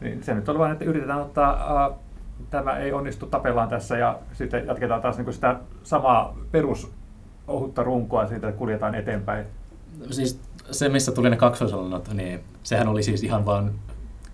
niin 0.00 0.22
se 0.22 0.34
nyt 0.34 0.48
oli 0.48 0.58
vain, 0.58 0.72
että 0.72 0.84
yritetään 0.84 1.20
ottaa 1.20 1.84
äh, 1.86 1.94
tämä 2.50 2.76
ei 2.76 2.92
onnistu, 2.92 3.26
tapellaan 3.26 3.68
tässä 3.68 3.98
ja 3.98 4.18
sitten 4.32 4.66
jatketaan 4.66 5.02
taas 5.02 5.16
niin 5.16 5.24
kuin 5.24 5.34
sitä 5.34 5.56
samaa 5.82 6.36
perus 6.50 6.92
ohutta 7.48 7.82
runkoa 7.82 8.26
siitä 8.26 8.52
kuljetaan 8.52 8.94
eteenpäin. 8.94 9.46
Siis 10.10 10.40
se, 10.70 10.88
missä 10.88 11.12
tuli 11.12 11.30
ne 11.30 11.36
kaksoisolennot, 11.36 12.08
niin 12.14 12.40
sehän 12.62 12.88
oli 12.88 13.02
siis 13.02 13.22
ihan 13.22 13.46
vaan 13.46 13.70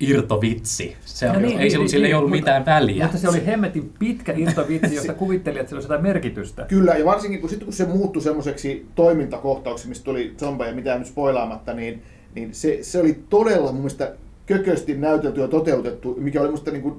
irtovitsi. 0.01 0.97
Se 1.05 1.27
No 1.27 1.33
on, 1.35 1.43
niin, 1.43 1.53
ei, 1.53 1.59
niin, 1.59 1.71
sillä, 1.71 1.83
niin, 1.83 1.91
sillä 1.91 2.07
ei 2.07 2.09
niin, 2.13 2.17
ollut 2.17 2.31
mutta- 2.31 2.41
mitään 2.41 2.67
väliä. 2.67 3.05
Mutta 3.05 3.19
se 3.19 3.29
oli 3.29 3.47
hemmetin 3.47 3.93
pitkä 3.99 4.33
irtovitsi, 4.37 4.95
josta 4.95 5.15
kuvitteli, 5.25 5.59
että 5.59 5.69
sillä 5.71 5.79
olisi 5.79 5.85
jotain 5.87 6.03
merkitystä. 6.03 6.65
Kyllä, 6.69 6.95
ja 6.95 7.05
varsinkin 7.05 7.41
kun, 7.41 7.49
sitten 7.51 7.67
kun 7.67 7.73
se 7.73 7.85
muuttui 7.87 8.23
semmoiseksi 8.23 8.87
toimintakohtauksi, 8.95 9.89
mistä 9.89 10.05
tuli 10.05 10.35
zombeja, 10.39 10.75
mitä 10.75 10.99
nyt 10.99 11.07
spoilaamatta, 11.07 11.75
niin, 11.75 12.03
niin 12.35 12.55
se, 12.55 12.79
se 12.83 13.01
oli 13.01 13.19
todella 13.31 13.67
mun 13.73 13.81
mielestä 13.81 14.15
kökösti 14.47 14.95
näytelty 14.97 15.41
ja 15.41 15.49
toteutettu, 15.49 16.17
mikä 16.21 16.41
oli 16.41 16.51
musta 16.51 16.71
niin 16.71 16.83
kuin 16.83 16.95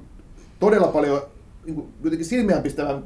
todella 0.60 0.86
paljon 0.86 1.22
niin 1.64 1.74
kuin 1.74 1.88
jotenkin 2.04 2.26
silmiänpistävän 2.26 3.04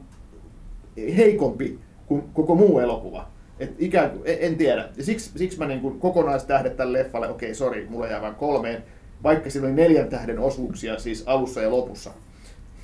heikompi 1.17 1.79
kuin 2.07 2.23
koko 2.35 2.55
muu 2.55 2.79
elokuva. 2.79 3.29
Et 3.61 3.75
ikään 3.79 4.11
kuin, 4.11 4.23
en, 4.25 4.37
en 4.41 4.57
tiedä. 4.57 4.89
Ja 4.97 5.05
siksi, 5.05 5.31
siksi 5.37 5.59
mä 5.59 5.67
niin 5.67 5.81
kuin 5.81 6.01
kokonaistähdet 6.01 6.77
tälle 6.77 6.99
leffalle, 6.99 7.29
okei, 7.29 7.55
sori, 7.55 7.87
mulla 7.91 8.07
jää 8.07 8.23
vain 8.23 8.35
kolmeen, 8.35 8.83
vaikka 9.23 9.51
siinä 9.51 9.67
oli 9.67 9.75
neljän 9.75 10.09
tähden 10.09 10.39
osuuksia 10.39 10.99
siis 10.99 11.25
alussa 11.27 11.63
ja 11.63 11.71
lopussa. 11.71 12.11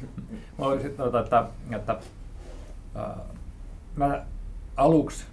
Mä 0.58 0.66
olisin 0.66 0.96
tota, 0.96 1.20
että, 1.20 1.44
että 1.70 1.96
äh, 2.96 3.04
mä 3.96 4.24
aluksi 4.76 5.24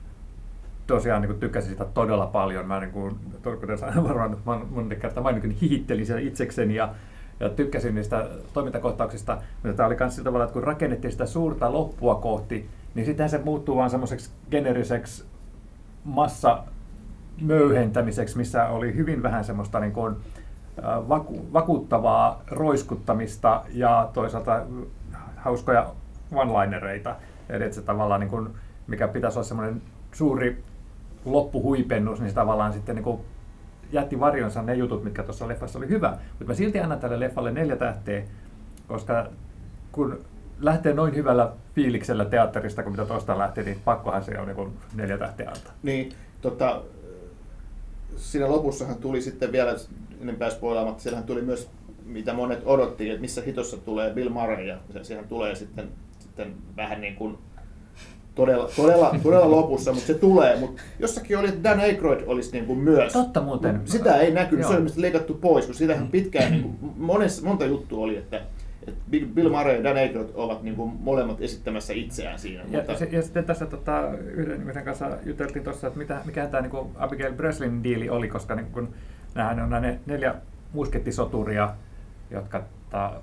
tosiaan 0.88 1.22
niin 1.22 1.40
tykkäsin 1.40 1.72
sitä 1.72 1.86
todella 1.86 2.28
paljon. 2.28 2.66
Mä 2.66 2.80
niin 2.80 2.92
kuin, 2.92 3.16
kuten 3.60 3.78
sanoin, 3.78 4.04
varmaan 4.10 4.34
mon- 4.34 4.66
monta 4.70 4.96
kertaa 4.96 5.24
mä 5.24 5.32
niin 5.32 5.58
hihittelin 5.62 6.06
sitä 6.06 6.20
itsekseni 6.20 6.76
ja, 6.76 6.94
ja 7.40 7.50
tykkäsin 7.50 7.96
niistä 7.96 8.28
toimintakohtauksista. 8.54 9.38
Mutta 9.64 9.74
tämä 9.78 9.88
oli 9.88 9.96
myös 10.00 10.16
sillä 10.16 10.26
tavalla, 10.26 10.46
että 10.46 10.54
kun 10.54 10.64
rakennettiin 10.64 11.12
sitä 11.12 11.26
suurta 11.26 11.74
loppua 11.74 12.16
kohti, 12.16 12.70
niin 12.96 13.06
sittenhän 13.06 13.30
se 13.30 13.38
muuttuu 13.38 13.76
vaan 13.76 13.90
semmoiseksi 13.90 14.30
generiseksi 14.52 15.24
massa 16.04 16.64
möyhentämiseksi, 17.42 18.38
missä 18.38 18.68
oli 18.68 18.96
hyvin 18.96 19.24
vähän 19.24 19.44
semmoista 19.44 19.80
niin 19.80 19.94
kuin, 19.94 20.14
äh, 20.14 20.39
vaku- 20.84 21.54
vakuuttavaa 21.54 22.44
roiskuttamista 22.52 23.64
ja 23.74 24.10
toisaalta 24.14 24.66
hauskoja 25.36 25.88
one-linereita. 26.32 27.16
Eli 27.50 27.64
että 27.64 27.76
se 27.76 27.82
tavallaan, 27.82 28.20
niin 28.20 28.30
kuin, 28.30 28.50
mikä 28.88 29.08
pitäisi 29.08 29.38
olla 29.38 29.48
semmoinen 29.48 29.82
suuri 30.14 30.64
loppuhuipennus, 31.26 32.20
niin 32.20 32.30
se 32.30 32.36
tavallaan 32.36 32.74
sitten 32.74 32.96
niin 32.96 33.04
kuin 33.04 33.22
jätti 33.92 34.20
varjonsa 34.20 34.62
ne 34.62 34.74
jutut, 34.76 35.04
mitkä 35.04 35.24
tuossa 35.24 35.48
leffassa 35.48 35.80
oli 35.80 35.90
hyvä. 35.90 36.10
Mutta 36.10 36.46
mä 36.46 36.54
silti 36.54 36.80
annan 36.80 37.00
tälle 37.00 37.20
leffalle 37.20 37.52
neljä 37.52 37.76
tähteä, 37.76 38.24
koska 38.88 39.28
kun 39.92 40.20
lähtee 40.60 40.94
noin 40.94 41.16
hyvällä 41.16 41.52
fiiliksellä 41.76 42.26
teatterista, 42.26 42.84
kun 42.84 42.92
mitä 42.92 43.06
tuosta 43.06 43.38
lähti, 43.38 43.64
niin 43.64 43.82
pakkohan 43.86 44.24
se 44.24 44.40
on 44.40 44.48
niin 44.48 44.56
kuin 44.56 44.74
neljä 44.96 45.18
tähteä 45.18 45.50
antaa. 45.50 45.74
Niin, 45.84 46.12
tota, 46.42 46.82
siinä 48.18 48.50
lopussahan 48.50 48.96
tuli 48.96 49.22
sitten 49.22 49.52
vielä, 49.52 49.76
enempää 50.22 50.50
spoilaamatta, 50.50 51.04
siellähän 51.04 51.28
tuli 51.28 51.42
myös, 51.42 51.70
mitä 52.06 52.34
monet 52.34 52.62
odotti, 52.66 53.10
että 53.10 53.22
missä 53.22 53.42
hitossa 53.42 53.78
tulee 53.78 54.14
Bill 54.14 54.30
Murray, 54.30 54.66
ja 54.66 54.78
se, 54.94 55.04
sehän 55.04 55.28
tulee 55.28 55.56
sitten, 55.56 55.90
sitten 56.20 56.54
vähän 56.78 57.02
niin 57.02 57.16
kuin 57.16 57.38
todella, 58.40 58.70
todella, 58.76 59.16
todella 59.24 59.52
lopussa, 59.52 59.92
mutta 59.92 60.08
se 60.08 60.14
tulee. 60.14 60.60
Mutta 60.60 60.82
jossakin 61.00 61.38
oli, 61.38 61.48
että 61.48 61.70
Dan 61.70 61.80
Aykroyd 61.80 62.24
olisi 62.26 62.52
niin 62.52 62.66
kuin 62.66 62.80
myös. 62.80 63.14
Totta 63.14 63.42
muuten. 63.42 63.76
Mut 63.76 63.88
Sitä 63.88 64.18
ei 64.18 64.32
näkynyt, 64.32 64.66
se 64.66 64.70
oli 64.70 64.76
ilmeisesti 64.76 65.02
leikattu 65.02 65.34
pois, 65.34 65.66
kun 65.66 65.76
sitähän 65.76 66.08
pitkään, 66.08 66.52
niin 66.52 66.64
kuin, 66.64 66.76
monessa, 66.98 67.46
monta 67.46 67.66
juttua 67.66 68.00
oli, 68.00 68.18
että, 68.18 68.42
että 68.88 69.02
Bill 69.10 69.50
Murray 69.50 69.76
ja 69.76 69.84
Dan 69.84 69.98
Aykroyd 69.98 70.30
ovat 70.34 70.64
niin 70.64 70.76
kuin 70.76 70.92
molemmat 71.00 71.42
esittämässä 71.42 71.94
itseään 71.94 72.40
siinä. 72.40 72.64
Ja, 72.70 72.78
mutta, 72.78 72.98
se, 72.98 73.10
ja 73.12 73.22
sitten 73.22 73.46
tässä 73.46 73.66
tota, 73.66 74.04
yhden 74.18 74.60
ihmisen 74.60 74.86
kanssa 74.86 75.18
juteltiin 75.26 75.64
tuossa, 75.64 75.88
että 75.88 76.00
mitä, 76.00 76.22
mikä 76.26 76.48
tämä 76.48 76.62
niin 76.62 76.88
Abigail 76.96 77.34
Breslin 77.34 77.84
diili 77.84 78.10
oli, 78.10 78.28
koska 78.28 78.56
niin 78.56 78.68
kun, 78.72 78.94
nämähän 79.36 79.74
on 79.74 79.82
ne 79.82 80.00
neljä 80.06 80.36
muskettisoturia, 80.74 81.70
jotka 82.32 82.64
ta, 82.90 83.14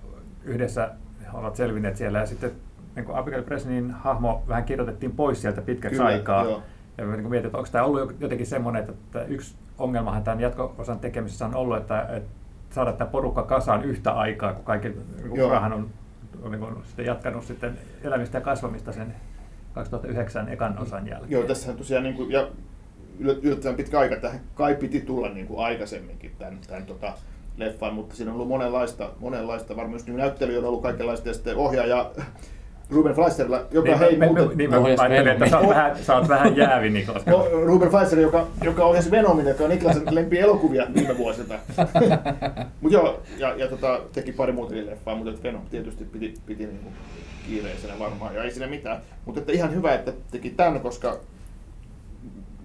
yhdessä 0.44 0.90
ovat 1.32 1.56
selvinneet 1.56 1.96
siellä. 1.96 2.18
Ja 2.18 2.26
sitten 2.26 2.52
niin 2.96 3.06
Abigail 3.14 3.42
Breslinin 3.42 3.90
hahmo 3.90 4.42
vähän 4.48 4.64
kirjoitettiin 4.64 5.12
pois 5.12 5.42
sieltä 5.42 5.62
pitkäksi 5.62 5.96
Kyllä, 5.96 6.10
aikaa. 6.10 6.44
joo. 6.44 6.62
Ja 6.98 7.06
niin 7.06 7.28
mietin, 7.28 7.46
että 7.46 7.58
onko 7.58 7.70
tämä 7.72 7.84
ollut 7.84 8.20
jotenkin 8.20 8.46
semmoinen, 8.46 8.84
että 8.88 9.24
yksi 9.24 9.56
ongelmahan 9.78 10.24
tämän 10.24 10.40
jatko-osan 10.40 10.98
tekemisessä 10.98 11.46
on 11.46 11.54
ollut, 11.54 11.76
että, 11.76 12.06
että 12.10 12.30
saada 12.70 12.92
tämä 12.92 13.10
porukka 13.10 13.42
kasaan 13.42 13.84
yhtä 13.84 14.12
aikaa, 14.12 14.52
kun 14.52 14.64
kaikki 14.64 14.88
niin 14.88 15.42
urahan 15.42 15.72
on, 15.72 15.88
on 16.42 16.50
niin 16.50 16.84
sitten 16.84 17.06
jatkanut 17.06 17.44
sitten 17.44 17.78
elämistä 18.02 18.38
ja 18.38 18.42
kasvamista 18.42 18.92
sen 18.92 19.14
2009 19.72 20.48
ekan 20.48 20.78
osan 20.78 21.08
jälkeen. 21.08 21.30
Joo, 21.30 21.42
tässähän 21.42 21.76
tosiaan 21.76 22.04
niin 22.04 22.16
kuin, 22.16 22.30
ja 22.30 22.48
yllättävän 23.18 23.76
pitkä 23.76 23.98
aika, 23.98 24.16
tähän 24.16 24.40
kai 24.54 24.74
piti 24.74 25.00
tulla 25.00 25.28
niin 25.28 25.46
kuin 25.46 25.64
aikaisemminkin 25.64 26.32
tämän, 26.38 26.58
tämän 26.68 26.86
tota, 26.86 27.12
leffan, 27.56 27.94
mutta 27.94 28.16
siinä 28.16 28.30
on 28.30 28.34
ollut 28.34 28.48
monenlaista, 28.48 29.10
monenlaista 29.20 29.76
varmaan 29.76 29.94
just 29.94 30.06
niin 30.06 30.16
näyttely 30.16 30.58
on 30.58 30.64
ollut 30.64 30.82
kaikenlaista, 30.82 31.28
ja 31.28 31.34
sitten 31.34 31.56
ohjaaja 31.56 32.10
Ruben 32.90 33.14
Fleisterilla, 33.14 33.66
joka 33.70 33.88
niin, 33.88 33.98
hei 33.98 34.16
mä, 34.16 34.26
muuten, 34.26 34.46
mä, 34.46 34.54
niin, 34.54 34.70
mä 34.70 34.76
ajattelin, 34.76 35.28
että 35.28 35.48
sä 35.48 35.58
oot 35.58 35.68
vähän, 35.68 36.04
sä 36.04 36.16
oot 36.16 36.28
vähän 36.28 36.56
jäävi, 36.56 36.90
Niklas. 36.90 37.26
No, 37.26 37.48
Ruben 37.64 37.90
Fleister, 37.90 38.18
joka, 38.18 38.46
joka 38.64 38.84
ohjasi 38.84 39.10
Venomin, 39.10 39.46
joka 39.46 39.64
on 39.64 39.70
Niklasen 39.70 40.02
lempi 40.10 40.38
elokuvia 40.38 40.86
viime 40.94 41.18
vuosilta. 41.18 41.54
Mutta 42.80 42.98
joo, 42.98 43.22
ja, 43.38 43.54
ja 43.56 43.68
tota, 43.68 44.00
teki 44.12 44.32
pari 44.32 44.52
muutakin 44.52 44.86
leffaa, 44.86 45.14
mutta 45.14 45.42
Venom 45.42 45.62
tietysti 45.70 46.04
piti, 46.04 46.34
piti 46.46 46.66
niinku 46.66 46.90
kiireisenä 47.46 47.98
varmaan, 47.98 48.34
ja 48.34 48.42
ei 48.42 48.50
siinä 48.50 48.66
mitään. 48.66 49.00
Mutta 49.24 49.40
että 49.40 49.52
ihan 49.52 49.74
hyvä, 49.74 49.94
että 49.94 50.12
teki 50.30 50.50
tämän, 50.50 50.80
koska 50.80 51.16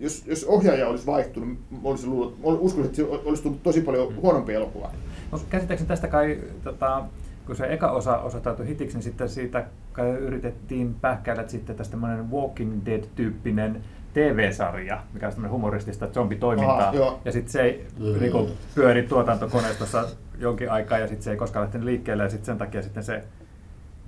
jos, 0.02 0.24
jos 0.28 0.44
ohjaaja 0.44 0.88
olisi 0.88 1.06
vaihtunut, 1.06 1.58
olisin 1.84 2.10
luullut, 2.10 2.38
uskon, 2.44 2.86
että 2.86 2.96
se 2.96 3.04
olisi 3.26 3.44
tullut 3.44 3.64
tosi 3.64 3.82
paljon 3.82 4.16
huonompi 4.16 4.54
elokuva. 4.54 4.92
No, 5.32 5.40
käsittääkseni 5.50 5.88
tästä 5.88 6.08
kai, 6.08 6.38
tota, 6.64 7.04
kun 7.46 7.56
se 7.56 7.74
eka 7.74 7.92
osa 7.92 8.18
osoittautui 8.18 8.68
hitiksi, 8.68 8.98
niin 8.98 9.04
sitten 9.04 9.30
siitä 9.30 9.66
kai 9.92 10.10
yritettiin 10.10 10.96
pähkäillä 11.02 11.48
sitten 11.48 11.76
tästä 11.76 11.92
tämmöinen 11.92 12.32
Walking 12.32 12.82
Dead-tyyppinen 12.86 13.82
TV-sarja, 14.14 15.04
mikä 15.14 15.26
on 15.28 15.32
tämmöinen 15.34 15.52
humoristista 15.52 16.08
zombitoimintaa. 16.08 16.78
Aha, 16.88 16.96
joo. 16.96 17.20
ja 17.26 17.32
sitten 17.32 17.52
se 17.52 17.62
ei 17.62 17.88
Mm. 18.00 18.20
niinku, 18.20 18.50
pyöri 18.76 19.04
tuotantokoneistossa 19.04 20.04
jonkin 20.40 20.72
aikaa 20.72 20.98
ja 20.98 21.08
sitten 21.08 21.24
se 21.24 21.32
ei 21.32 21.38
koskaan 21.38 21.64
lähtenyt 21.64 21.86
liikkeelle 21.86 22.24
ja 22.24 22.30
sitten 22.30 22.46
sen 22.46 22.58
takia 22.58 22.82
sitten 22.82 23.04
se 23.04 23.24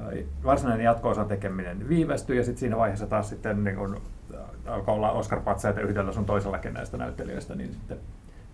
ai, 0.07 0.25
varsinainen 0.45 0.83
jatko-osan 0.85 1.27
tekeminen 1.27 1.89
viivästyi 1.89 2.37
ja 2.37 2.43
sitten 2.43 2.59
siinä 2.59 2.77
vaiheessa 2.77 3.07
taas 3.07 3.29
sitten 3.29 3.63
niin 3.63 3.75
kun, 3.75 4.01
alkoi 4.67 4.95
olla 4.95 5.11
Oscar-patsaita 5.11 5.81
yhdellä 5.81 6.11
sun 6.11 6.25
toisellakin 6.25 6.73
näistä 6.73 6.97
näyttelijöistä, 6.97 7.55
niin 7.55 7.71
sitten 7.71 7.97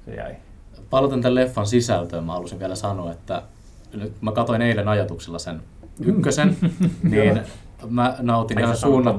se 0.06 0.16
jäi. 0.16 0.36
Palaten 0.90 1.22
tämän 1.22 1.36
leffan 1.36 1.68
sisältöön, 1.68 2.24
mä 2.24 2.34
halusin 2.34 2.60
vielä 2.60 2.76
sanoa, 2.76 3.12
että 3.12 3.42
nyt 3.94 4.14
mä 4.22 4.32
katsoin 4.32 4.62
eilen 4.62 4.88
ajatuksella 4.88 5.40
sen 5.40 5.62
ykkösen, 6.06 6.58
niin 7.12 7.42
mä 7.90 8.16
nautin 8.20 8.60
ihan, 8.60 8.78
suunna, 8.78 9.16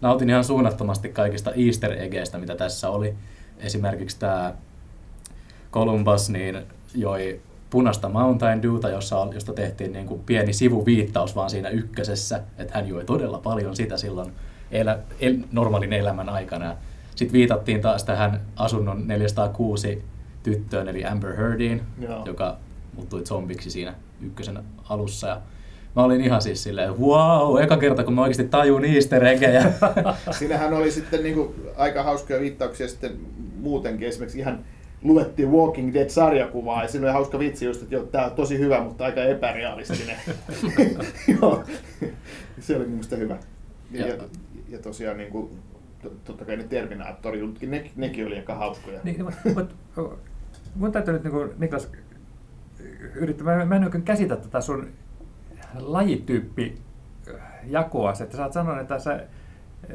nautin 0.00 0.30
ihan 0.30 0.44
suunnattomasti 0.44 1.08
kaikista 1.08 1.52
easter 1.52 1.92
eggeistä, 1.92 2.38
mitä 2.38 2.56
tässä 2.56 2.90
oli. 2.90 3.14
Esimerkiksi 3.58 4.18
tämä 4.18 4.54
Columbus 5.72 6.30
niin 6.30 6.62
joi 6.94 7.40
punaista 7.70 8.08
Mountain 8.08 8.62
Dewta, 8.62 8.88
jossa, 8.88 9.28
josta 9.34 9.52
tehtiin 9.52 9.92
niin 9.92 10.06
kuin 10.06 10.20
pieni 10.26 10.52
sivuviittaus 10.52 11.36
vaan 11.36 11.50
siinä 11.50 11.68
ykkösessä, 11.68 12.42
että 12.58 12.74
hän 12.74 12.88
joi 12.88 13.04
todella 13.04 13.38
paljon 13.38 13.76
sitä 13.76 13.96
silloin 13.96 14.32
elä, 14.70 14.98
el, 15.20 15.36
normaalin 15.52 15.92
elämän 15.92 16.28
aikana. 16.28 16.76
Sitten 17.16 17.32
viitattiin 17.32 17.80
taas 17.80 18.04
tähän 18.04 18.40
asunnon 18.56 19.08
406 19.08 20.02
tyttöön, 20.42 20.88
eli 20.88 21.04
Amber 21.04 21.36
Heardiin, 21.36 21.82
Joo. 22.00 22.22
joka 22.24 22.56
muuttui 22.94 23.26
zombiksi 23.26 23.70
siinä 23.70 23.94
ykkösen 24.20 24.58
alussa. 24.88 25.26
Ja 25.28 25.40
mä 25.96 26.04
olin 26.04 26.20
ihan 26.20 26.42
siis 26.42 26.62
silleen, 26.62 26.98
wow, 27.00 27.62
eka 27.62 27.76
kerta 27.76 28.04
kun 28.04 28.14
mä 28.14 28.22
oikeasti 28.22 28.48
tajun 28.48 28.84
easter 28.84 29.24
eggejä. 29.24 29.72
Siinähän 30.38 30.74
oli 30.74 30.90
sitten 30.90 31.22
niinku 31.22 31.54
aika 31.76 32.02
hauskoja 32.02 32.40
viittauksia 32.40 32.88
sitten 32.88 33.16
muutenkin. 33.60 34.08
Esimerkiksi 34.08 34.38
ihan 34.38 34.64
luettiin 35.02 35.52
Walking 35.52 35.94
Dead-sarjakuvaa 35.94 36.82
ja 36.82 36.88
siinä 36.88 37.06
oli 37.06 37.12
hauska 37.12 37.38
vitsi 37.38 37.64
just, 37.64 37.82
että 37.82 37.94
joo, 37.94 38.04
tää 38.04 38.24
on 38.24 38.32
tosi 38.32 38.58
hyvä, 38.58 38.80
mutta 38.80 39.04
aika 39.04 39.22
epärealistinen. 39.22 40.16
joo, 41.40 41.64
se 42.60 42.76
oli 42.76 42.84
mun 42.84 42.92
mielestä 42.92 43.16
hyvä. 43.16 43.36
Ja, 43.90 44.06
ja, 44.06 44.14
Ja- 44.68 44.78
tosiaan 44.78 45.16
niin 45.16 45.30
kuin, 45.30 45.58
totta 46.24 46.44
kai 46.44 46.56
ne 46.56 46.64
Terminaattori-jututkin, 46.64 47.70
ne, 47.70 47.90
nekin 47.96 48.26
oli 48.26 48.36
aika 48.36 48.54
hauskoja. 48.54 49.00
Niin, 49.04 49.24
mutta 49.24 49.38
mut, 49.54 49.74
mun 50.74 50.92
täytyy 50.92 51.14
nyt 51.14 51.24
niin 51.24 51.50
Niklas 51.58 51.90
yrittää, 53.14 53.56
mä, 53.56 53.64
mä 53.64 53.76
en 53.76 53.84
oikein 53.84 54.04
käsitä 54.04 54.36
tätä 54.36 54.60
sun 54.60 54.88
lajityyppi 55.80 56.78
jakoa, 57.66 58.12
että 58.22 58.36
sä 58.36 58.42
oot 58.44 58.52
sanonut, 58.52 58.80
että 58.80 58.98
sä 58.98 59.20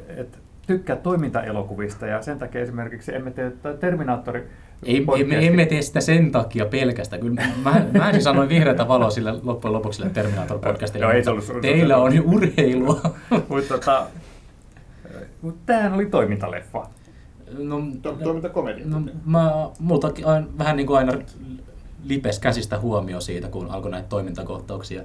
et 0.08 0.40
tykkää 0.68 0.96
toimintaelokuvista 0.96 2.06
ja 2.06 2.22
sen 2.22 2.40
takia 2.40 2.62
esimerkiksi 2.62 3.16
emme 3.16 3.32
tee 3.32 3.52
Terminaattori 3.80 4.48
Ei, 4.86 5.06
emme, 5.20 5.48
emme 5.48 5.66
tee 5.66 5.82
sitä 5.82 6.02
sen 6.02 6.32
takia 6.32 6.66
pelkästään. 6.66 7.22
Kyllä 7.22 7.42
mä, 7.64 7.86
mä 7.94 8.08
ensin 8.08 8.24
sanoin 8.24 8.50
vihreätä 8.50 8.88
valoa 8.88 9.10
sille 9.10 9.34
loppujen 9.44 9.74
lopuksi 9.74 9.98
sille 9.98 10.12
Terminator-podcastille, 10.14 11.02
Joo, 11.02 11.12
ei 11.12 11.24
se 11.24 11.34
mutta 11.34 11.52
ollut- 11.52 11.62
teillä 11.62 11.98
on 11.98 12.12
urheilua. 12.26 13.02
Mutta 13.50 13.74
tota, 13.74 14.08
mut 15.42 15.66
tämähän 15.66 15.94
oli 15.94 16.06
toimintaleffa. 16.06 16.88
No, 17.58 17.82
To, 18.02 18.14
toimintakomedia. 18.24 18.86
no, 18.88 19.02
mä, 19.26 19.70
multakin 19.80 20.26
aina, 20.26 20.48
vähän 20.58 20.78
niin 20.78 20.88
kuin 20.88 20.98
aina 20.98 21.14
lipes 22.04 22.40
käsistä 22.40 22.80
huomio 22.80 23.22
siitä, 23.22 23.48
kun 23.48 23.72
alkoi 23.72 23.92
näitä 23.92 24.08
toimintakohtauksia. 24.10 25.04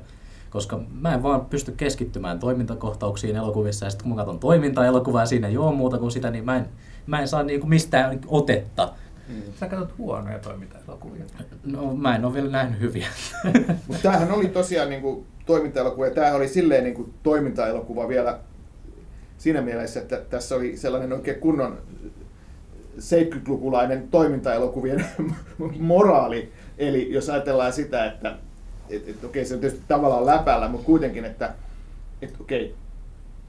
Koska 0.50 0.80
mä 1.00 1.14
en 1.14 1.22
vaan 1.22 1.46
pysty 1.46 1.72
keskittymään 1.72 2.38
toimintakohtauksiin 2.38 3.36
elokuvissa, 3.36 3.86
ja 3.86 3.90
sitten 3.90 4.04
kun 4.04 4.12
mä 4.12 4.16
katson 4.16 4.38
toimintaelokuvaa 4.38 5.22
ja 5.22 5.26
siinä 5.26 5.48
ei 5.48 5.56
ole 5.56 5.74
muuta 5.74 5.98
kuin 5.98 6.10
sitä, 6.10 6.30
niin 6.30 6.44
mä 6.44 6.56
en, 6.56 6.66
mä 7.06 7.20
en 7.20 7.28
saa 7.28 7.42
niinku 7.42 7.66
mistään 7.66 8.20
otetta. 8.26 8.92
Sä 9.60 9.68
katsot 9.68 9.98
huonoja 9.98 10.38
toimintaelokuvia. 10.38 11.24
No, 11.64 11.94
mä 11.96 12.16
en 12.16 12.24
ole 12.24 12.34
vielä 12.34 12.50
nähnyt 12.50 12.80
hyviä. 12.80 13.06
Mutta 13.86 14.02
tämähän 14.02 14.32
oli 14.32 14.48
tosiaan 14.48 14.88
niin 14.88 15.02
kuin 15.02 15.26
toimintaelokuva, 15.46 16.06
ja 16.06 16.14
tämähän 16.14 16.36
oli 16.36 16.48
silleen 16.48 16.84
niin 16.84 16.94
kuin 16.94 17.14
toimintaelokuva 17.22 18.08
vielä 18.08 18.38
siinä 19.38 19.60
mielessä, 19.60 20.00
että 20.00 20.20
tässä 20.30 20.54
oli 20.56 20.76
sellainen 20.76 21.12
oikein 21.12 21.40
kunnon 21.40 21.78
70-lukulainen 22.98 24.08
toimintaelokuvien 24.10 25.06
moraali. 25.78 26.52
Eli 26.78 27.12
jos 27.12 27.30
ajatellaan 27.30 27.72
sitä, 27.72 28.04
että 28.06 28.36
et, 28.90 29.08
et, 29.08 29.24
okei, 29.24 29.44
se 29.44 29.54
on 29.54 29.60
tietysti 29.60 29.84
tavallaan 29.88 30.26
läpällä, 30.26 30.68
mutta 30.68 30.86
kuitenkin, 30.86 31.24
että 31.24 31.54
et, 32.22 32.34
okei, 32.40 32.74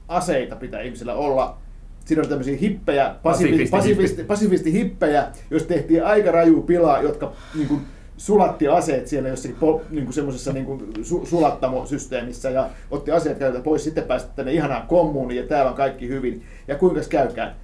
aseita 0.08 0.56
pitää 0.56 0.80
ihmisillä 0.80 1.14
olla. 1.14 1.58
Siinä 2.04 2.20
oli 2.20 2.28
tämmöisiä 2.28 2.56
hippejä, 2.56 3.14
pasifisti, 3.22 3.70
pasifisti, 3.70 4.24
pasifisti 4.24 4.72
hippejä, 4.72 5.26
jos 5.50 5.62
tehtiin 5.62 6.04
aika 6.04 6.30
raju 6.30 6.62
pilaa, 6.62 7.02
jotka 7.02 7.32
niin 7.54 7.68
kuin, 7.68 7.80
sulatti 8.18 8.68
aseet 8.68 9.06
siellä 9.06 9.28
jossakin 9.28 9.56
po, 9.56 9.82
niin 9.90 10.04
kuin 10.04 10.14
semmoisessa 10.14 10.52
niin 10.52 10.66
kuin 10.66 10.92
su, 11.02 11.26
sulattamosysteemissä 11.26 12.50
ja 12.50 12.68
otti 12.90 13.10
aseet 13.10 13.38
käytöltä 13.38 13.64
pois, 13.64 13.84
sitten 13.84 14.04
päästä 14.04 14.30
tänne 14.36 14.52
ihanaan 14.52 14.86
kommuuniin 14.86 15.40
ja 15.40 15.48
täällä 15.48 15.70
on 15.70 15.76
kaikki 15.76 16.08
hyvin. 16.08 16.42
Ja 16.68 16.74
kuinka 16.74 17.00
käykään? 17.08 17.54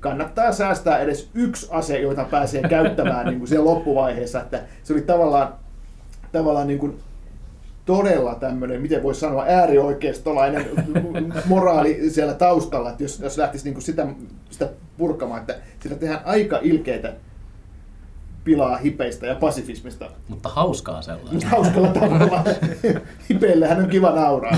Kannattaa 0.00 0.52
säästää 0.52 0.98
edes 0.98 1.30
yksi 1.34 1.68
ase, 1.70 1.98
jota 1.98 2.24
pääsee 2.24 2.62
käyttämään 2.62 3.26
niin 3.26 3.38
kuin 3.38 3.48
siellä 3.48 3.70
loppuvaiheessa. 3.70 4.40
Että 4.40 4.62
se 4.82 4.92
oli 4.92 5.02
tavallaan, 5.02 5.54
tavallaan 6.32 6.66
niin 6.66 6.78
kuin 6.78 6.98
todella 7.84 8.34
tämmöinen, 8.34 8.82
miten 8.82 9.02
voisi 9.02 9.20
sanoa, 9.20 9.44
äärioikeistolainen 9.48 10.66
moraali 11.46 12.10
siellä 12.10 12.34
taustalla, 12.34 12.90
että 12.90 13.02
jos, 13.02 13.20
jos 13.20 13.38
lähtisi 13.38 13.64
niin 13.64 13.74
kuin 13.74 13.84
sitä, 13.84 14.06
sitä 14.50 14.68
purkamaan, 14.98 15.40
että 15.40 15.56
sillä 15.80 15.96
tehdään 15.96 16.20
aika 16.24 16.58
ilkeitä 16.62 17.12
pilaa 18.44 18.76
hipeistä 18.76 19.26
ja 19.26 19.34
pasifismista. 19.34 20.10
Mutta 20.28 20.48
hauskaa 20.48 21.02
sellaista. 21.02 21.48
Hauskalla 21.56 21.88
tavalla. 21.88 22.44
Hipeillehän 23.30 23.82
on 23.82 23.88
kiva 23.88 24.10
nauraa. 24.10 24.56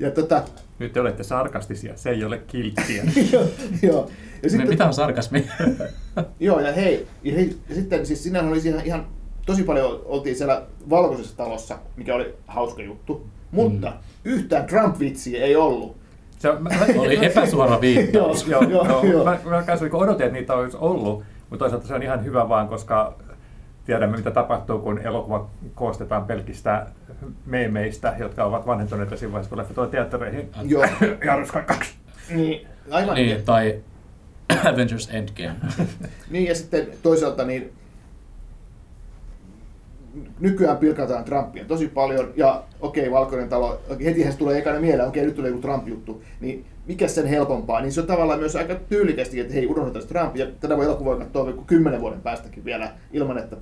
ja 0.00 0.10
tota, 0.10 0.42
Nyt 0.78 0.92
te 0.92 1.00
olette 1.00 1.22
sarkastisia, 1.22 1.96
se 1.96 2.10
ei 2.10 2.24
ole 2.24 2.38
kilttiä. 2.38 3.04
joo, 3.32 3.44
joo. 3.82 4.10
Ja 4.42 4.58
Me, 4.58 4.64
mitä 4.64 4.86
on 4.86 4.94
sarkasmi? 4.94 5.46
Joo, 6.40 6.60
ja 6.60 6.72
hei, 6.72 7.06
ja 7.22 7.34
hei 7.34 7.56
ja 7.68 7.74
sitten 7.74 8.06
siis 8.06 8.22
sinähän 8.22 8.48
oli 8.48 8.60
siinä 8.60 8.82
ihan 8.82 9.06
tosi 9.46 9.62
paljon 9.62 10.02
oltiin 10.04 10.36
siellä 10.36 10.62
valkoisessa 10.90 11.36
talossa, 11.36 11.78
mikä 11.96 12.14
oli 12.14 12.34
hauska 12.46 12.82
juttu, 12.82 13.26
mutta 13.50 13.86
mm. 13.88 13.96
yhtään 14.24 14.66
Trump-vitsiä 14.66 15.42
ei 15.44 15.56
ollut. 15.56 15.96
Se 16.38 16.50
on, 16.50 16.62
mä, 16.62 16.70
Oli 16.96 17.24
epäsuora 17.24 17.80
viittaus. 17.80 18.46
joo, 18.46 18.62
Joo, 18.62 18.86
joo, 18.86 19.04
joo. 19.04 19.24
Mä, 19.24 19.38
mä 19.44 19.62
kanssa 19.62 19.86
niin 19.86 19.94
odotin, 19.94 20.26
että 20.26 20.38
niitä 20.38 20.54
olisi 20.54 20.76
ollut, 20.80 21.22
mutta 21.50 21.58
toisaalta 21.58 21.86
se 21.86 21.94
on 21.94 22.02
ihan 22.02 22.24
hyvä 22.24 22.48
vaan, 22.48 22.68
koska 22.68 23.14
tiedämme, 23.84 24.16
mitä 24.16 24.30
tapahtuu, 24.30 24.78
kun 24.78 24.98
elokuva 24.98 25.50
koostetaan 25.74 26.24
pelkistä 26.24 26.86
meemeistä, 27.46 28.14
jotka 28.18 28.44
ovat 28.44 28.66
vanhentuneita 28.66 29.16
siinä 29.16 29.32
vaiheessa, 29.32 29.48
kun 29.48 29.58
leffa 29.58 29.74
tulee 29.74 29.90
teattereihin. 29.90 30.50
Joo, 30.62 30.84
Jarrus 31.26 31.52
2. 31.52 31.94
niin, 32.30 32.66
aivan 32.90 33.14
niin, 33.14 33.42
tai 33.42 33.80
Avengers 34.72 35.10
Endgame. 35.12 35.56
Niin 36.30 36.46
ja 36.46 36.54
sitten 36.54 36.86
toisaalta 37.02 37.44
niin 37.44 37.72
nykyään 40.40 40.76
pilkataan 40.76 41.24
Trumpia 41.24 41.64
tosi 41.64 41.88
paljon 41.88 42.32
ja 42.36 42.62
okei, 42.80 43.10
Valkoinen 43.10 43.48
talo, 43.48 43.80
heti 44.04 44.22
se 44.22 44.38
tulee 44.38 44.58
ekana 44.58 44.80
mieleen, 44.80 45.08
okei, 45.08 45.24
nyt 45.24 45.36
tulee 45.36 45.50
joku 45.50 45.62
Trump-juttu, 45.62 46.22
niin 46.40 46.66
mikä 46.86 47.08
sen 47.08 47.26
helpompaa, 47.26 47.80
niin 47.80 47.92
se 47.92 48.00
on 48.00 48.06
tavallaan 48.06 48.38
myös 48.38 48.56
aika 48.56 48.74
tyylikästi, 48.74 49.40
että 49.40 49.54
hei, 49.54 49.66
unohdetaan 49.66 50.06
Trump, 50.06 50.36
ja 50.36 50.46
tätä 50.60 50.76
voi 50.76 50.84
elokuvaa 50.84 51.16
katsoa 51.16 51.44
vaikka 51.44 51.62
kymmenen 51.66 52.00
vuoden 52.00 52.20
päästäkin 52.20 52.64
vielä, 52.64 52.90
ilman 53.12 53.38
että 53.38 53.56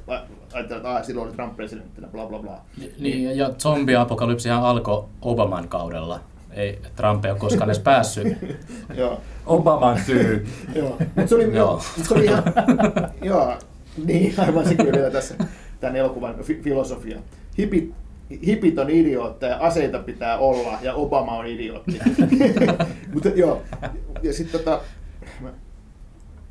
ajatellaan, 0.53 0.97
että 0.97 1.07
silloin 1.07 1.29
oli 1.29 1.37
Trump 1.37 1.57
presidenttinä, 1.57 2.09
bla 2.09 2.27
bla 2.27 2.39
bla. 2.39 2.61
Niin, 2.99 3.37
ja 3.37 3.51
zombiapokalypsihan 3.59 4.63
alkoi 4.63 5.05
Obaman 5.23 5.69
kaudella. 5.69 6.21
Ei 6.51 6.79
Trump 6.97 7.25
ei 7.25 7.31
ole 7.31 7.39
koskaan 7.39 7.71
edes 7.71 7.79
päässyt. 7.79 8.37
Joo. 8.97 9.21
Obaman 9.47 10.01
syy. 10.07 10.47
Joo, 10.75 10.97
mutta 11.01 11.27
se 11.27 11.35
oli, 11.35 11.57
Joo. 11.57 11.83
se 12.03 12.15
oli 12.15 12.25
ihan, 12.25 12.43
joo, 13.23 13.55
niin 14.05 14.35
aivan 14.39 14.69
se 14.69 14.75
kyllä 14.75 15.11
tässä 15.11 15.35
tämän 15.81 15.97
elokuvan 15.97 16.39
fi- 16.43 16.61
filosofia. 16.63 17.19
Hipit, 17.59 17.95
hipit 18.47 18.79
on 18.79 18.91
idiootteja, 18.91 19.57
aseita 19.57 19.99
pitää 19.99 20.39
olla 20.39 20.79
ja 20.83 20.95
Obama 20.95 21.37
on 21.37 21.47
idiootti. 21.47 21.99
mutta 23.15 23.29
joo, 23.29 23.63
ja 24.23 24.33
sitten 24.33 24.61
tota, 24.61 24.81
mä 25.41 25.53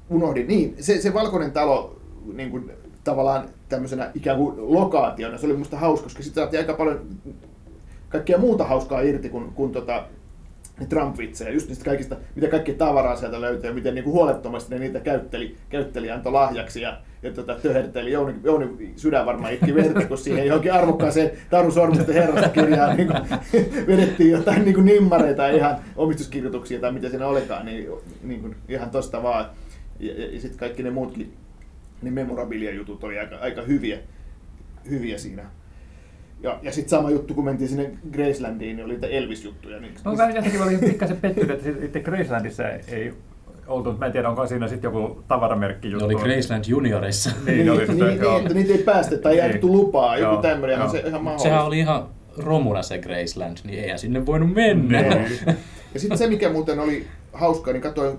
unohdin, 0.09 0.47
niin, 0.47 0.75
se, 0.79 1.01
se 1.01 1.13
valkoinen 1.13 1.51
talo 1.51 1.99
niin 2.33 2.51
kuin, 2.51 2.71
tavallaan 3.03 3.49
tämmöisenä 3.69 4.11
ikään 4.15 4.37
kuin 4.37 4.73
lokaationa, 4.73 5.37
se 5.37 5.45
oli 5.45 5.57
musta 5.57 5.77
hauska, 5.77 6.03
koska 6.03 6.23
sitten 6.23 6.43
saatiin 6.43 6.59
aika 6.59 6.73
paljon 6.73 7.07
kaikkea 8.09 8.37
muuta 8.37 8.63
hauskaa 8.63 9.01
irti 9.01 9.29
kuin, 9.29 9.51
kuin 9.51 9.71
tota, 9.71 10.03
Trump-vitsejä, 10.85 11.51
just 11.51 11.67
niistä 11.67 11.85
kaikista, 11.85 12.15
mitä 12.35 12.47
kaikki 12.47 12.73
tavaraa 12.73 13.15
sieltä 13.15 13.41
löytyy 13.41 13.69
ja 13.69 13.73
miten 13.73 13.95
niinku 13.95 14.11
huolettomasti 14.11 14.73
ne 14.73 14.79
niitä 14.79 14.99
käytteli, 14.99 15.55
käytteli 15.69 16.11
antoi 16.11 16.31
lahjaksi 16.31 16.81
ja, 16.81 16.97
ja 17.23 17.31
tota, 17.31 17.55
töherteli. 17.55 18.11
Jouni, 18.11 18.35
Jouni 18.43 18.93
sydän 18.95 19.25
varmaan 19.25 19.53
itki 19.53 19.75
verta, 19.75 20.05
kun 20.05 20.17
siihen 20.17 20.47
johonkin 20.47 20.73
arvokkaaseen 20.73 21.31
Taru 21.49 21.71
Sormusten 21.71 22.15
herrasta 22.15 22.49
kirjaan 22.49 22.97
niin 22.97 23.09
vedettiin 23.87 24.31
jotain 24.31 24.63
niin 24.63 24.73
kuin 24.73 24.85
nimmareita 24.85 25.49
ihan 25.49 25.77
omistuskirjoituksia 25.95 26.79
tai 26.79 26.91
mitä 26.91 27.09
siinä 27.09 27.27
olikaan, 27.27 27.65
niin, 27.65 27.89
niin 28.23 28.41
kuin, 28.41 28.55
ihan 28.69 28.89
tosta 28.89 29.23
vaan. 29.23 29.49
Ja, 29.99 30.13
ja, 30.13 30.33
ja 30.33 30.41
sitten 30.41 30.59
kaikki 30.59 30.83
ne 30.83 30.89
muutkin, 30.89 31.33
ne 32.01 32.11
memorabilia-jutut 32.11 33.03
oli 33.03 33.19
aika, 33.19 33.35
aika 33.35 33.61
hyviä, 33.61 33.99
hyviä 34.89 35.17
siinä. 35.17 35.45
Ja, 36.43 36.59
ja 36.61 36.71
sitten 36.71 36.89
sama 36.89 37.09
juttu, 37.11 37.33
kun 37.33 37.45
mentiin 37.45 37.67
sinne 37.69 37.91
Gracelandiin, 38.11 38.75
niin 38.75 38.85
oli 38.85 38.93
niitä 38.93 39.07
Elvis-juttuja. 39.07 39.79
Niin, 39.79 39.93
No, 40.05 40.15
mä 40.15 40.29
jotenkin 40.29 40.61
olin 40.61 40.79
pikkasen 40.79 41.17
pettynyt, 41.17 41.51
että 41.51 41.81
sitten 41.81 42.01
Gracelandissa 42.01 42.69
ei 42.69 43.13
oltu, 43.67 43.93
mä 43.93 44.05
en 44.05 44.11
tiedä 44.11 44.29
onko 44.29 44.47
siinä 44.47 44.67
sitten 44.67 44.93
joku 44.93 45.23
tavaramerkki 45.27 45.87
Ne 45.87 45.91
juttu. 45.91 46.05
oli 46.05 46.15
Graceland 46.15 46.63
Juniorissa. 46.67 47.29
Niin, 47.45 47.57
niin, 47.57 47.71
oli 47.71 47.77
niin, 47.77 47.91
sitä, 47.93 48.05
niin, 48.05 48.19
joo. 48.19 48.37
että 48.37 48.53
niitä 48.53 48.73
ei 48.73 48.77
päästä 48.83 49.17
tai 49.17 49.31
ei 49.31 49.37
Niin. 49.37 49.45
annettu 49.45 49.71
lupaa, 49.71 50.17
joku 50.17 50.33
Joo, 50.33 50.41
tämmöinen, 50.41 50.79
joo. 50.79 50.89
se 50.89 50.99
ihan 50.99 51.23
mahdollista. 51.23 51.49
Sehän 51.49 51.65
oli 51.65 51.79
ihan 51.79 52.05
romuna 52.37 52.81
se 52.81 52.97
Graceland, 52.97 53.57
niin 53.63 53.79
eihän 53.83 53.99
sinne 53.99 54.25
voinut 54.25 54.53
mennä. 54.53 55.01
Niin. 55.01 55.39
Ja 55.93 55.99
sitten 55.99 56.17
se, 56.17 56.27
mikä 56.27 56.49
muuten 56.49 56.79
oli 56.79 57.07
hauskaa, 57.33 57.73
niin 57.73 57.81
katsoin, 57.81 58.17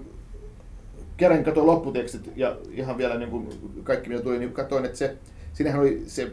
kerran 1.16 1.44
katsoin 1.44 1.66
lopputekstit 1.66 2.30
ja 2.36 2.56
ihan 2.72 2.98
vielä 2.98 3.18
niin 3.18 3.30
kuin 3.30 3.48
kaikki 3.82 4.08
mitä 4.10 4.22
tuli, 4.22 4.38
niin 4.38 4.52
katsoin, 4.52 4.84
että 4.84 4.98
se, 4.98 5.16
siinähän 5.58 5.80
oli 5.80 6.02
se, 6.06 6.30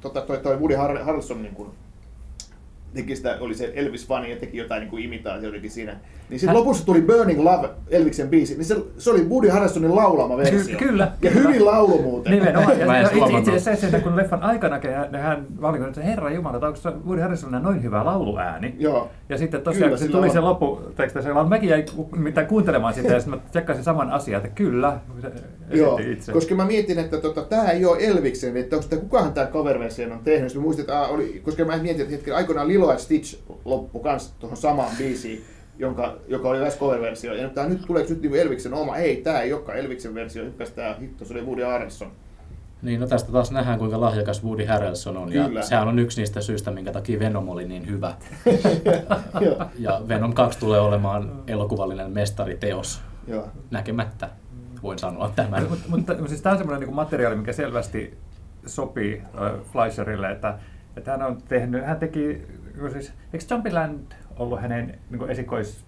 tota, 0.00 0.20
toi, 0.20 0.38
toi 0.38 0.56
Woody 0.56 0.74
Har- 0.74 1.02
Harrelson 1.02 1.42
niin 1.42 1.54
kuin, 1.54 1.68
teki 2.94 3.16
sitä, 3.16 3.36
oli 3.40 3.54
se 3.54 3.72
Elvis-fani 3.74 4.30
ja 4.30 4.36
teki 4.36 4.56
jotain 4.56 4.80
niin 4.80 4.90
kuin 4.90 5.04
imitaatioitakin 5.04 5.70
siinä. 5.70 5.96
Niin 6.30 6.40
sitten 6.40 6.56
lopussa 6.56 6.86
tuli 6.86 7.00
Burning 7.02 7.40
Love, 7.40 7.68
Elviksen 7.90 8.28
biisi, 8.28 8.54
niin 8.54 8.64
se, 8.64 8.76
se 8.98 9.10
oli 9.10 9.22
Woody 9.28 9.48
Harrelsonin 9.48 9.96
laulama 9.96 10.36
versio. 10.36 10.58
Ky- 10.78 10.86
kyllä, 10.86 11.12
Ja 11.22 11.30
kyllä. 11.30 11.48
hyvin 11.48 11.64
laulu 11.66 12.02
muuten. 12.02 12.32
Nimenomaan. 12.32 12.80
Ja 12.80 13.02
itse, 13.02 13.38
itse 13.38 13.52
asiassa 13.56 13.90
se, 13.90 14.00
kun 14.00 14.16
leffan 14.16 14.42
aikana 14.42 14.80
hän, 14.96 15.14
hän 15.22 15.46
valikoi, 15.60 15.88
että 15.88 16.00
herra 16.00 16.30
jumala, 16.30 16.66
onko 16.66 16.76
se 16.76 16.90
Woody 17.06 17.20
Harrelsonilla 17.22 17.60
noin 17.60 17.82
hyvä 17.82 18.04
lauluääni? 18.04 18.74
Joo. 18.78 19.10
Ja 19.28 19.38
sitten 19.38 19.60
Kyllä, 19.60 19.72
tosiaan, 19.72 19.90
kun 19.90 19.98
se 19.98 20.08
tuli 20.08 20.26
on. 20.26 20.32
se 20.32 20.40
lopputeksti, 20.40 21.22
se 21.22 21.34
vaan 21.34 21.48
mäkin 21.48 21.68
jäin 21.68 21.84
ku- 21.96 22.08
mitään 22.16 22.46
kuuntelemaan 22.46 22.94
sitä 22.94 23.12
ja 23.12 23.20
sitten 23.20 23.38
mä 23.38 23.44
tsekkasin 23.50 23.84
saman 23.84 24.10
asian, 24.10 24.36
että 24.44 24.54
kyllä, 24.54 24.98
Joo, 25.70 25.98
itse. 26.12 26.32
koska 26.32 26.54
mä 26.54 26.64
mietin, 26.64 26.98
että 26.98 27.16
tota, 27.20 27.42
tämä 27.42 27.70
ei 27.70 27.84
ole 27.84 27.98
Elviksen, 28.00 28.56
että 28.56 28.76
onko 28.76 28.88
tämä, 28.88 29.02
kukahan 29.02 29.32
tämä 29.32 29.46
cover-version 29.46 30.12
on 30.12 30.18
tehnyt. 30.24 30.48
Sitten 30.48 30.60
mä 30.60 30.64
muistin, 30.64 30.82
että 30.82 30.98
aa, 31.00 31.08
oli, 31.08 31.40
koska 31.44 31.64
mä 31.64 31.76
mietin, 31.78 32.00
että 32.02 32.12
hetken 32.12 32.34
aikoinaan 32.36 32.68
Lilo 32.76 32.92
ja 32.92 32.98
Stitch 32.98 33.38
loppu 33.64 33.98
kans 33.98 34.34
tuohon 34.38 34.56
samaan 34.56 34.96
biisiin, 34.98 35.44
jonka, 35.78 36.16
joka 36.28 36.48
oli 36.48 36.58
myös 36.58 36.78
cover-versio. 36.78 37.34
Ja 37.34 37.42
nyt, 37.42 37.54
tää, 37.54 37.68
nyt 37.68 37.82
tuleeko 37.86 38.10
nyt 38.10 38.22
niinku 38.22 38.36
Elviksen 38.36 38.74
oma? 38.74 38.96
Ei, 38.96 39.16
tämä 39.16 39.40
ei 39.40 39.52
olekaan 39.52 39.78
Elviksen 39.78 40.14
versio, 40.14 40.44
hyppäs 40.44 40.70
tämä 40.70 40.96
hitto, 41.00 41.24
se 41.24 41.34
oli 41.34 41.42
Woody 41.42 41.62
Harrelson. 41.62 42.12
Niin, 42.82 43.00
no 43.00 43.06
tästä 43.06 43.32
taas 43.32 43.50
nähdään, 43.50 43.78
kuinka 43.78 44.00
lahjakas 44.00 44.44
Woody 44.44 44.64
Harrelson 44.64 45.16
on. 45.16 45.28
Kyllä. 45.30 45.60
Ja 45.60 45.66
sehän 45.66 45.88
on 45.88 45.98
yksi 45.98 46.20
niistä 46.20 46.40
syistä, 46.40 46.70
minkä 46.70 46.92
takia 46.92 47.18
Venom 47.18 47.48
oli 47.48 47.64
niin 47.68 47.86
hyvä. 47.86 48.14
joo, 49.40 49.56
Ja 49.78 50.00
Venom 50.08 50.32
2 50.34 50.58
tulee 50.58 50.80
olemaan 50.80 51.42
elokuvallinen 51.46 52.10
mestariteos. 52.10 53.00
joo. 53.28 53.48
Näkemättä 53.70 54.28
voin 54.82 54.98
sanoa 54.98 55.32
tämän. 55.36 55.66
Mutta, 55.70 55.88
mutta 55.88 56.28
siis 56.28 56.42
tämä 56.42 56.52
on 56.52 56.58
semmoinen 56.58 56.86
niin 56.86 56.96
materiaali, 56.96 57.36
mikä 57.36 57.52
selvästi 57.52 58.18
sopii 58.66 59.22
äh, 59.22 59.52
Fleischerille, 59.72 60.30
että, 60.30 60.58
että 60.96 61.10
hän 61.10 61.22
on 61.22 61.42
tehnyt, 61.48 61.84
hän 61.84 61.98
teki, 61.98 62.42
siis, 62.92 63.12
eikö 63.32 63.44
Jumpyland 63.50 64.00
ollut 64.38 64.60
hänen 64.60 64.98
niin 65.10 65.30
esikois 65.30 65.84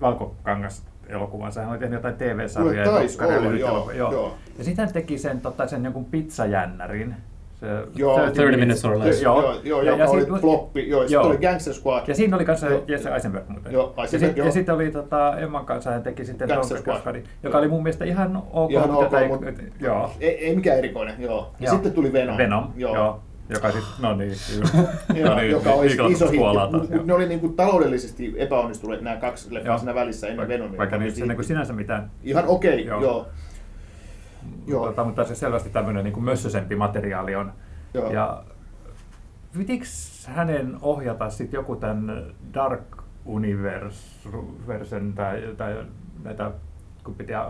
valkokangas 0.00 0.82
elokuvansa, 1.08 1.60
hän 1.60 1.70
oli 1.70 1.78
tehnyt 1.78 1.96
jotain 1.96 2.14
TV-sarjoja 2.14 2.82
Kyllä 2.84 2.96
taisi 2.96 3.22
olla, 3.24 3.42
lyhyt 3.42 3.60
joo, 3.60 3.70
elokuva, 3.70 3.92
joo. 3.92 4.34
Ja 4.58 4.64
sitten 4.64 4.84
hän 4.86 4.92
teki 4.92 5.18
sen, 5.18 5.40
tota, 5.40 5.66
sen 5.66 5.84
jonkun 5.84 6.04
pizzajännärin, 6.04 7.14
se 7.60 7.66
Joo. 7.94 8.14
30 8.16 8.58
minutes 8.58 8.84
or 8.84 8.98
less. 8.98 9.22
Joo, 9.22 9.42
Joo, 9.42 9.60
joo, 9.64 9.82
Ja- 9.82 9.90
joka 9.90 10.02
ja 10.02 10.08
oli 10.10 10.20
sit- 10.24 10.40
floppi. 10.40 10.88
Joo, 10.88 11.02
ja 11.02 11.08
Joo. 11.08 11.22
sitten 11.24 11.38
oli 11.38 11.46
Gangster 11.50 11.74
Squad. 11.74 12.08
Ja 12.08 12.14
siinä 12.14 12.36
oli 12.36 12.44
kanssa 12.44 12.66
Joo. 12.66 12.84
Jesse 12.88 13.10
Eisenberg 13.10 13.48
muuten. 13.48 13.72
Joo, 13.72 13.94
ja, 13.96 14.02
Eisenberg, 14.02 14.30
sit, 14.30 14.36
joo. 14.36 14.46
ja 14.46 14.52
sitten 14.52 14.74
oli 14.74 14.90
tota, 14.90 15.38
Emman 15.38 15.66
kanssa 15.66 15.90
hän 15.90 16.02
teki 16.02 16.24
sitten 16.24 16.48
Gangster 16.48 16.76
Gangster 16.76 16.78
Squad. 16.78 17.00
Squadin, 17.00 17.24
joka 17.42 17.58
oli 17.58 17.68
mun 17.68 17.82
mielestä 17.82 18.04
ihan 18.04 18.42
ok. 18.52 18.70
Ihan 18.70 18.90
mutta 18.90 19.06
ok, 19.06 19.10
tätä 19.10 19.20
ei- 19.22 19.28
mut- 19.28 19.80
joo. 19.80 20.10
Ei, 20.20 20.46
ei 20.46 20.56
mikään 20.56 20.78
erikoinen, 20.78 21.14
joo. 21.18 21.50
Ja 21.60 21.64
Joo. 21.66 21.74
sitten 21.74 21.92
tuli 21.92 22.12
Venom. 22.12 22.36
Venom, 22.36 22.66
joo. 22.76 22.94
joo. 22.94 23.20
Joka 23.48 23.72
sitten, 23.72 23.92
no 23.98 24.16
niin, 24.16 24.32
Joo, 25.14 25.28
no 25.30 25.36
niin, 25.36 25.50
joka 25.50 25.70
oli 25.72 25.90
Eagles 25.90 26.12
iso 26.12 26.24
hitti. 26.24 26.38
kuolaa 26.38 26.70
taas, 26.70 26.82
Mut, 26.82 26.90
joo. 26.90 26.98
mut 26.98 27.06
ne 27.06 27.14
oli 27.14 27.28
niinku 27.28 27.48
taloudellisesti 27.48 28.34
epäonnistuneet 28.36 29.02
nämä 29.02 29.16
kaksi 29.16 29.54
leffaa 29.54 29.70
Joo. 29.72 29.78
siinä 29.78 29.94
välissä 29.94 30.26
ennen 30.26 30.38
Vaikka- 30.38 30.52
Venomia. 30.54 30.78
Vaikka 30.78 30.98
niissä 30.98 31.20
niin 31.20 31.26
kuin 31.26 31.34
hitti. 31.36 31.46
sinänsä 31.46 31.72
mitään 31.72 32.10
Ihan 32.22 32.44
okei, 32.46 32.84
Joo. 32.86 33.00
joo. 33.02 33.12
joo. 33.12 33.26
Joo. 34.66 34.86
Tota, 34.86 35.04
mutta 35.04 35.24
se 35.24 35.34
selvästi 35.34 35.70
tämmöinen 35.70 36.04
niin 36.04 36.24
mössösempi 36.24 36.76
materiaali 36.76 37.34
on. 37.34 37.52
Joo. 37.94 38.12
Ja 38.12 38.42
pitiks 39.58 40.26
hänen 40.26 40.76
ohjata 40.82 41.30
sitten 41.30 41.58
joku 41.58 41.76
tämän 41.76 42.24
Dark 42.54 42.82
Universen 43.24 45.12
tai, 45.14 45.42
tai 45.56 45.84
näitä, 46.24 46.50
kun 47.04 47.14
piti 47.14 47.34
äh, 47.34 47.44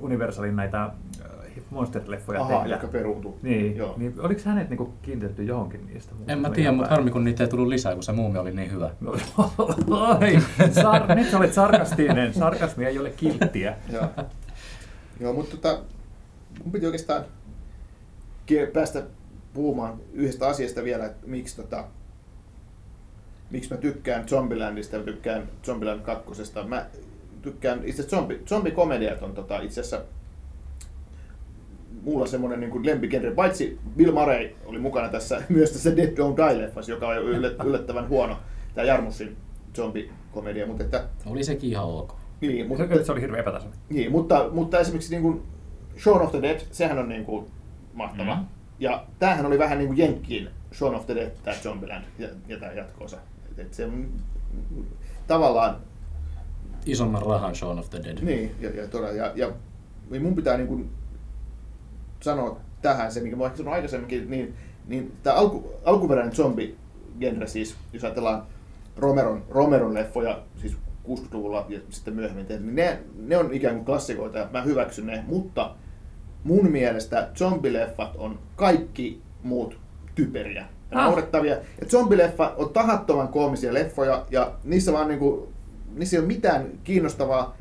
Universalin 0.00 0.56
näitä 0.56 0.90
monster-leffoja 1.70 2.40
Aha, 2.40 2.58
tehdä. 2.58 2.74
jotka 2.74 2.86
peruuntuu. 2.86 3.38
Niin, 3.42 3.76
Joo. 3.76 3.94
niin 3.96 4.14
oliko 4.18 4.40
hänet 4.44 4.68
niinku 4.70 4.92
kiinnitetty 5.02 5.44
johonkin 5.44 5.86
niistä? 5.86 6.12
En 6.28 6.38
mä 6.38 6.50
tiedä, 6.50 6.72
mutta 6.72 6.90
harmi 6.90 7.10
kun 7.10 7.24
niitä 7.24 7.44
ei 7.44 7.50
tullut 7.50 7.68
lisää, 7.68 7.94
kun 7.94 8.02
se 8.02 8.12
muumi 8.12 8.38
oli 8.38 8.52
niin 8.52 8.72
hyvä. 8.72 8.90
No, 9.00 9.10
Oi, 10.20 10.40
sar, 10.72 11.14
nyt 11.14 11.30
sä 11.30 11.36
olet 11.38 11.52
sarkastinen. 11.54 12.34
Sarkasmi 12.34 12.84
ei 12.86 12.98
ole 12.98 13.10
kilttiä. 13.10 13.76
Joo. 13.92 14.08
Joo, 15.20 15.32
mutta 15.32 15.56
tota, 15.56 15.80
mun 16.62 16.72
piti 16.72 16.86
oikeastaan 16.86 17.24
ke- 18.52 18.70
päästä 18.72 19.02
puhumaan 19.54 19.94
yhdestä 20.12 20.46
asiasta 20.46 20.84
vielä, 20.84 21.06
että 21.06 21.26
miksi, 21.26 21.56
tota, 21.56 21.84
miksi 23.50 23.70
mä 23.74 23.76
tykkään 23.76 24.28
Zombielandista 24.28 24.96
ja 24.96 25.00
mä 25.00 25.04
tykkään 25.04 25.42
Zombieland 25.64 26.00
kakkosesta. 26.00 26.64
Mä 26.64 26.86
tykkään 27.42 27.78
itse 27.84 28.02
asiassa 28.02 28.16
zombi, 28.16 28.42
zombikomediat 28.46 29.22
on 29.22 29.32
tota, 29.34 29.60
itse 29.60 29.80
asiassa 29.80 30.00
mulla 32.06 32.26
semmoinen 32.26 32.60
niin 32.60 32.86
lempigenre, 32.86 33.30
paitsi 33.30 33.78
Bill 33.96 34.12
Murray 34.12 34.48
oli 34.64 34.78
mukana 34.78 35.08
tässä 35.08 35.42
myös 35.48 35.70
tässä 35.72 35.96
Dead 35.96 36.08
Don't 36.08 36.36
Die-leffassa, 36.36 36.90
joka 36.90 37.08
on 37.08 37.16
yllät- 37.16 37.64
yllättävän 37.68 38.08
huono, 38.08 38.36
tämä 38.74 38.86
Jarmusin 38.86 39.36
zombikomedia, 39.76 40.66
mutta 40.66 40.84
että, 40.84 41.04
Oli 41.26 41.44
sekin 41.44 41.70
ihan 41.70 41.84
ok. 41.84 42.12
niin, 42.40 42.68
mutta, 42.68 42.86
Mutta 42.86 43.04
se 43.04 43.12
oli 43.12 43.20
hirveän 43.20 43.40
epätasainen. 43.40 43.78
niin, 43.90 44.12
mutta, 44.12 44.48
mutta 44.52 44.78
esimerkiksi 44.80 45.10
niin 45.10 45.22
kuin 45.22 45.42
Shaun 46.02 46.22
of 46.22 46.30
the 46.30 46.42
Dead, 46.42 46.60
sehän 46.72 46.98
on 46.98 47.08
niin 47.08 47.24
kuin 47.24 47.46
mahtava. 47.94 48.34
Mm. 48.36 48.44
Ja 48.78 49.04
tämähän 49.18 49.46
oli 49.46 49.58
vähän 49.58 49.78
niin 49.78 49.88
kuin 49.88 49.98
Jenkkiin 49.98 50.48
Shaun 50.74 50.94
of 50.94 51.06
the 51.06 51.14
Dead, 51.14 51.30
tämä 51.44 51.56
Zombieland 51.56 52.04
ja, 52.18 52.28
ja 52.48 52.60
tämä 52.60 52.72
jatko-osa. 52.72 53.16
Et, 53.50 53.58
et 53.58 53.74
se 53.74 53.84
on 53.84 54.08
tavallaan, 55.26 55.76
Isomman 56.86 57.22
rahan 57.22 57.54
Shaun 57.54 57.78
of 57.78 57.90
the 57.90 58.00
Dead. 58.04 58.18
niin, 58.22 58.54
ja, 58.60 58.70
ja, 58.70 58.88
todella, 58.88 59.12
ja, 59.12 59.32
ja 59.34 59.50
mun 60.20 60.34
pitää 60.34 60.56
niin 60.56 60.68
kuin 60.68 60.90
sanoa 62.20 62.60
tähän 62.82 63.12
se, 63.12 63.20
mikä 63.20 63.36
mä 63.36 63.44
ehkä 63.44 63.56
sanoin 63.56 63.74
aikaisemminkin, 63.74 64.30
niin, 64.30 64.54
niin 64.86 65.12
tämä 65.22 65.36
alku, 65.36 65.72
alkuperäinen 65.84 66.36
zombi-genre 66.36 67.46
siis, 67.46 67.76
jos 67.92 68.04
ajatellaan 68.04 68.42
Romeron, 68.96 69.42
Romeron 69.50 69.94
leffoja, 69.94 70.42
siis 70.56 70.76
60-luvulla 71.08 71.66
ja 71.68 71.80
sitten 71.90 72.14
myöhemmin 72.14 72.46
tehty, 72.46 72.64
niin 72.64 72.74
ne, 72.76 72.98
ne 73.18 73.36
on 73.36 73.52
ikään 73.52 73.74
kuin 73.74 73.84
klassikoita 73.84 74.38
ja 74.38 74.48
mä 74.52 74.62
hyväksyn 74.62 75.06
ne, 75.06 75.24
mutta 75.26 75.74
mun 76.44 76.70
mielestä 76.70 77.28
zombileffat 77.34 78.16
on 78.16 78.38
kaikki 78.56 79.22
muut 79.42 79.78
typeriä 80.14 80.66
ja 80.90 80.98
Ah. 80.98 81.04
naurettavia. 81.04 81.54
Ja 81.54 81.86
zombileffa 81.86 82.54
on 82.56 82.70
tahattoman 82.70 83.28
koomisia 83.28 83.74
leffoja 83.74 84.26
ja 84.30 84.52
niissä 84.64 84.92
vaan 84.92 85.08
niinku, 85.08 85.52
niissä 85.94 86.16
ei 86.16 86.20
ole 86.20 86.26
mitään 86.26 86.66
kiinnostavaa. 86.84 87.56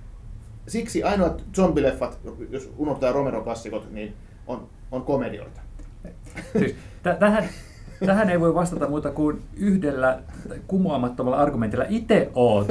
Siksi 0.68 1.04
ainoat 1.04 1.44
zombileffat, 1.56 2.20
jos 2.50 2.72
unohtaa 2.78 3.12
Romero-klassikot, 3.12 3.92
niin 3.92 4.14
on, 4.48 4.68
on 4.92 5.02
komedioita. 5.02 5.62
Siis, 6.58 6.76
t- 7.04 7.20
tähän, 7.20 7.44
tähän 8.06 8.30
ei 8.30 8.40
voi 8.40 8.56
vastata 8.56 8.88
muuta 8.88 9.12
kuin 9.12 9.42
yhdellä 9.58 10.20
kumoamattomalla 10.68 11.38
argumentilla. 11.38 11.86
Itse 11.90 12.30
oot. 12.34 12.68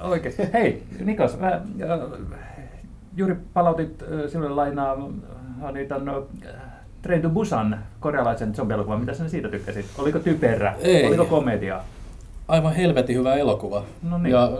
Oikein. 0.00 0.34
Hei, 0.52 0.82
Nikos, 1.04 1.38
mä, 1.38 1.48
äh, 1.48 1.62
juuri 3.16 3.36
palautit 3.54 4.02
äh, 4.02 4.30
sinulle 4.30 4.54
lainaa 4.54 4.96
äh, 5.64 5.72
niitä 5.72 5.98
no, 5.98 6.26
Train 7.02 7.22
to 7.22 7.28
Busan 7.30 7.78
korealaisen 8.00 8.54
zombielokuvan. 8.54 9.00
Mitä 9.00 9.14
sinä 9.14 9.28
siitä 9.28 9.48
tykkäsit? 9.48 9.86
Oliko 9.98 10.18
typerä? 10.18 10.74
Ei. 10.80 11.06
Oliko 11.06 11.24
komedia? 11.24 11.80
Aivan 12.48 12.74
helvetin 12.74 13.16
hyvä 13.16 13.34
elokuva. 13.34 13.84
No 14.02 14.18
niin. 14.18 14.32
Ja 14.32 14.50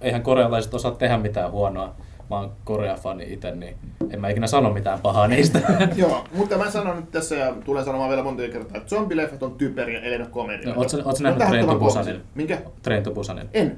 eihän 0.00 0.22
korealaiset 0.22 0.74
osaa 0.74 0.92
tehdä 0.92 1.18
mitään 1.18 1.50
huonoa. 1.50 1.94
Mä 2.32 2.38
oon 2.38 2.52
Korea-fani 2.64 3.32
itse, 3.32 3.54
niin 3.54 3.76
en 4.10 4.20
mä 4.20 4.28
ikinä 4.28 4.46
sano 4.46 4.72
mitään 4.72 4.98
pahaa 5.00 5.28
niistä. 5.28 5.60
Joo, 5.96 6.24
mutta 6.34 6.58
mä 6.58 6.70
sanon 6.70 6.96
nyt 6.96 7.10
tässä 7.10 7.34
ja 7.34 7.54
tulen 7.64 7.84
sanomaan 7.84 8.10
vielä 8.10 8.22
monta 8.22 8.42
kertaa, 8.42 8.76
että 8.76 8.88
zombileffat 8.88 9.42
on 9.42 9.52
typeriä, 9.52 10.00
ellei 10.00 10.18
ne 10.18 10.24
ole 10.24 10.30
komedioita. 10.32 10.70
No, 10.70 10.76
oot 10.78 10.88
sä- 10.88 10.98
oot 11.04 11.16
sä 11.16 11.22
Ne 11.24 11.30
on 11.32 11.38
nähnyt 11.38 11.60
Train 11.60 11.78
to 11.78 11.84
Busanin? 11.84 12.20
Minkä? 12.34 12.58
Train 12.82 13.02
to 13.02 13.10
Busanin. 13.10 13.48
En. 13.54 13.76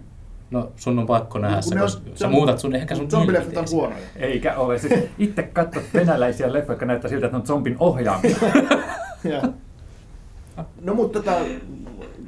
No 0.51 0.73
sun 0.77 0.99
on 0.99 1.07
pakko 1.07 1.39
nähdä 1.39 1.57
Kun 1.57 1.63
se, 1.63 1.79
koska 1.79 2.03
se 2.05 2.17
sä 2.17 2.29
muutat 2.29 2.59
sun, 2.59 2.75
ehkä 2.75 2.95
sun 2.95 3.11
Zombileffat 3.11 3.57
on 3.57 3.65
huonoja. 3.71 4.03
Eikä 4.17 4.57
ole. 4.57 4.79
Siis 4.79 4.95
itse 5.19 5.43
katsot 5.43 5.83
venäläisiä 5.95 6.53
leffoja, 6.53 6.73
jotka 6.75 6.87
näyttää 6.87 7.09
siltä, 7.11 7.27
että 7.27 7.37
ne 7.37 7.41
on 7.41 7.47
zombin 7.47 7.77
ohjaamia. 7.81 8.37
Ja. 9.25 9.43
No 10.83 10.95
mutta 10.95 11.19
tota, 11.19 11.37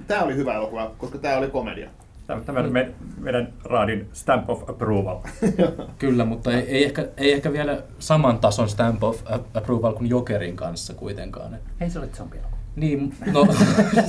tää 0.06 0.22
oli 0.24 0.36
hyvä 0.36 0.54
elokuva, 0.54 0.90
koska 0.98 1.18
tää 1.18 1.38
oli 1.38 1.48
komedia. 1.48 1.90
Tämä, 2.26 2.40
tämä 2.40 2.60
on 2.60 2.72
me, 2.72 2.92
meidän 3.18 3.52
raadin 3.64 4.08
stamp 4.12 4.50
of 4.50 4.70
approval. 4.70 5.18
Kyllä, 5.98 6.24
mutta 6.24 6.52
ei, 6.52 6.58
ei, 6.68 6.84
ehkä, 6.84 7.08
ei 7.16 7.32
ehkä 7.32 7.52
vielä 7.52 7.82
saman 7.98 8.38
tason 8.38 8.68
stamp 8.68 9.04
of 9.04 9.22
approval 9.54 9.92
kuin 9.92 10.10
Jokerin 10.10 10.56
kanssa 10.56 10.94
kuitenkaan. 10.94 11.58
Ei 11.80 11.90
se 11.90 11.98
ole 11.98 12.08
zombi 12.08 12.36
Niin, 12.76 13.14
no, 13.32 13.46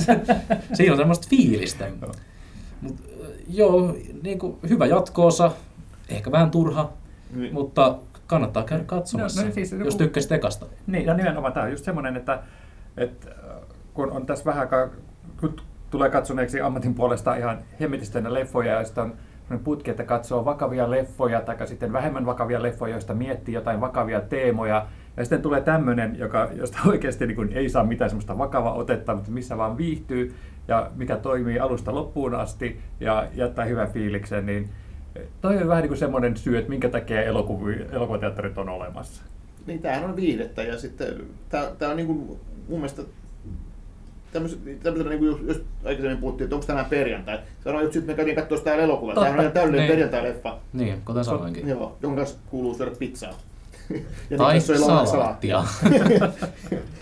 siinä 0.74 0.92
on 0.92 0.98
semmoista 0.98 1.26
fiilistä. 1.30 1.86
Joo. 1.86 2.12
Mut, 2.80 2.96
joo, 3.48 3.96
niin 4.22 4.38
kuin, 4.38 4.58
hyvä 4.68 4.86
jatkoosa, 4.86 5.52
ehkä 6.08 6.30
vähän 6.32 6.50
turha, 6.50 6.92
Niin. 7.34 7.54
mutta 7.54 7.98
kannattaa 8.26 8.64
käydä 8.64 8.84
katsomassa, 8.84 9.40
No, 9.40 9.46
no 9.48 9.54
siis 9.54 9.72
jos 9.72 9.96
tykkäsit 9.96 10.32
ekasta. 10.32 10.66
Niin, 10.86 11.06
ja 11.06 11.14
nimenomaan 11.14 11.52
tämä 11.52 11.64
on 11.66 11.72
just 11.72 11.84
semmoinen, 11.84 12.16
että, 12.16 12.42
että 12.96 13.30
äh, 13.30 13.62
kun 13.94 14.10
on 14.12 14.26
tässä 14.26 14.44
vähän 14.44 14.60
aikaa, 14.60 14.88
kun 15.40 15.56
tulee 15.90 16.10
katsoneeksi 16.10 16.60
ammatin 16.60 16.94
puolesta 16.94 17.36
ihan 17.36 17.58
hemmetistä 17.80 18.20
ne 18.20 18.34
leffoja, 18.34 18.72
ja 18.72 18.84
sitten 18.84 19.12
on 19.50 19.58
putki, 19.58 19.90
että 19.90 20.04
katsoo 20.04 20.44
vakavia 20.44 20.90
leffoja, 20.90 21.40
tai 21.40 21.68
sitten 21.68 21.92
vähemmän 21.92 22.26
vakavia 22.26 22.62
leffoja, 22.62 22.94
joista 22.94 23.14
miettii 23.14 23.54
jotain 23.54 23.80
vakavia 23.80 24.20
teemoja, 24.20 24.86
ja 25.16 25.24
sitten 25.24 25.42
tulee 25.42 25.60
tämmöinen, 25.60 26.18
joka, 26.18 26.48
josta 26.54 26.78
oikeasti 26.88 27.26
niin 27.26 27.36
kuin 27.36 27.52
ei 27.52 27.68
saa 27.68 27.84
mitään 27.84 28.10
semmoista 28.10 28.38
vakavaa 28.38 28.74
otetta, 28.74 29.14
mutta 29.14 29.30
missä 29.30 29.56
vaan 29.56 29.78
viihtyy, 29.78 30.34
ja 30.68 30.90
mikä 30.96 31.16
toimii 31.16 31.58
alusta 31.58 31.94
loppuun 31.94 32.34
asti, 32.34 32.80
ja 33.00 33.28
jättää 33.34 33.64
hyvän 33.64 33.92
fiiliksen, 33.92 34.46
niin 34.46 34.70
toi 35.40 35.56
on 35.56 35.68
vähän 35.68 35.82
niin 35.82 35.88
kuin 35.88 35.98
semmoinen 35.98 36.36
syy, 36.36 36.58
että 36.58 36.70
minkä 36.70 36.88
takia 36.88 37.22
elokuvateatterit 37.22 38.58
on 38.58 38.68
olemassa. 38.68 39.22
Niin 39.66 39.82
tämähän 39.82 40.04
on 40.04 40.16
viihdettä 40.16 40.62
ja 40.62 40.78
sitten 40.78 41.26
tää 41.78 41.90
on 41.90 41.96
niinku 41.96 42.40
mun 42.68 42.78
mielestä 42.78 43.02
tämmöset, 44.32 44.58
tämmöset, 44.82 45.08
niin 45.08 45.18
kuin 45.18 45.30
jos, 45.30 45.38
jos 45.46 45.66
aikaisemmin 45.84 46.18
puhuttiin, 46.18 46.44
että 46.44 46.56
onko 46.56 46.66
tämä 46.66 46.84
perjantai. 46.84 47.38
Sanoin 47.64 47.82
just, 47.82 47.92
sitten, 47.92 48.12
me 48.12 48.16
käytiin 48.16 48.36
katsoa 48.36 48.58
sitä 48.58 48.74
elokuvaa. 48.74 49.14
Tämä 49.14 49.26
on 49.28 49.40
ihan 49.40 49.52
täydellinen 49.52 49.86
niin. 49.86 49.90
perjantai-leffa. 49.90 50.58
Niin, 50.72 51.02
kuten 51.04 51.24
sanoinkin. 51.24 51.68
Joo, 51.68 51.96
jonka 52.02 52.20
kanssa 52.20 52.38
kuuluu 52.46 52.74
syödä 52.74 52.90
pizzaa. 52.98 53.32
ja 54.30 54.38
tai 54.38 54.60
salaattia. 54.60 55.10
salaattia. 55.10 55.64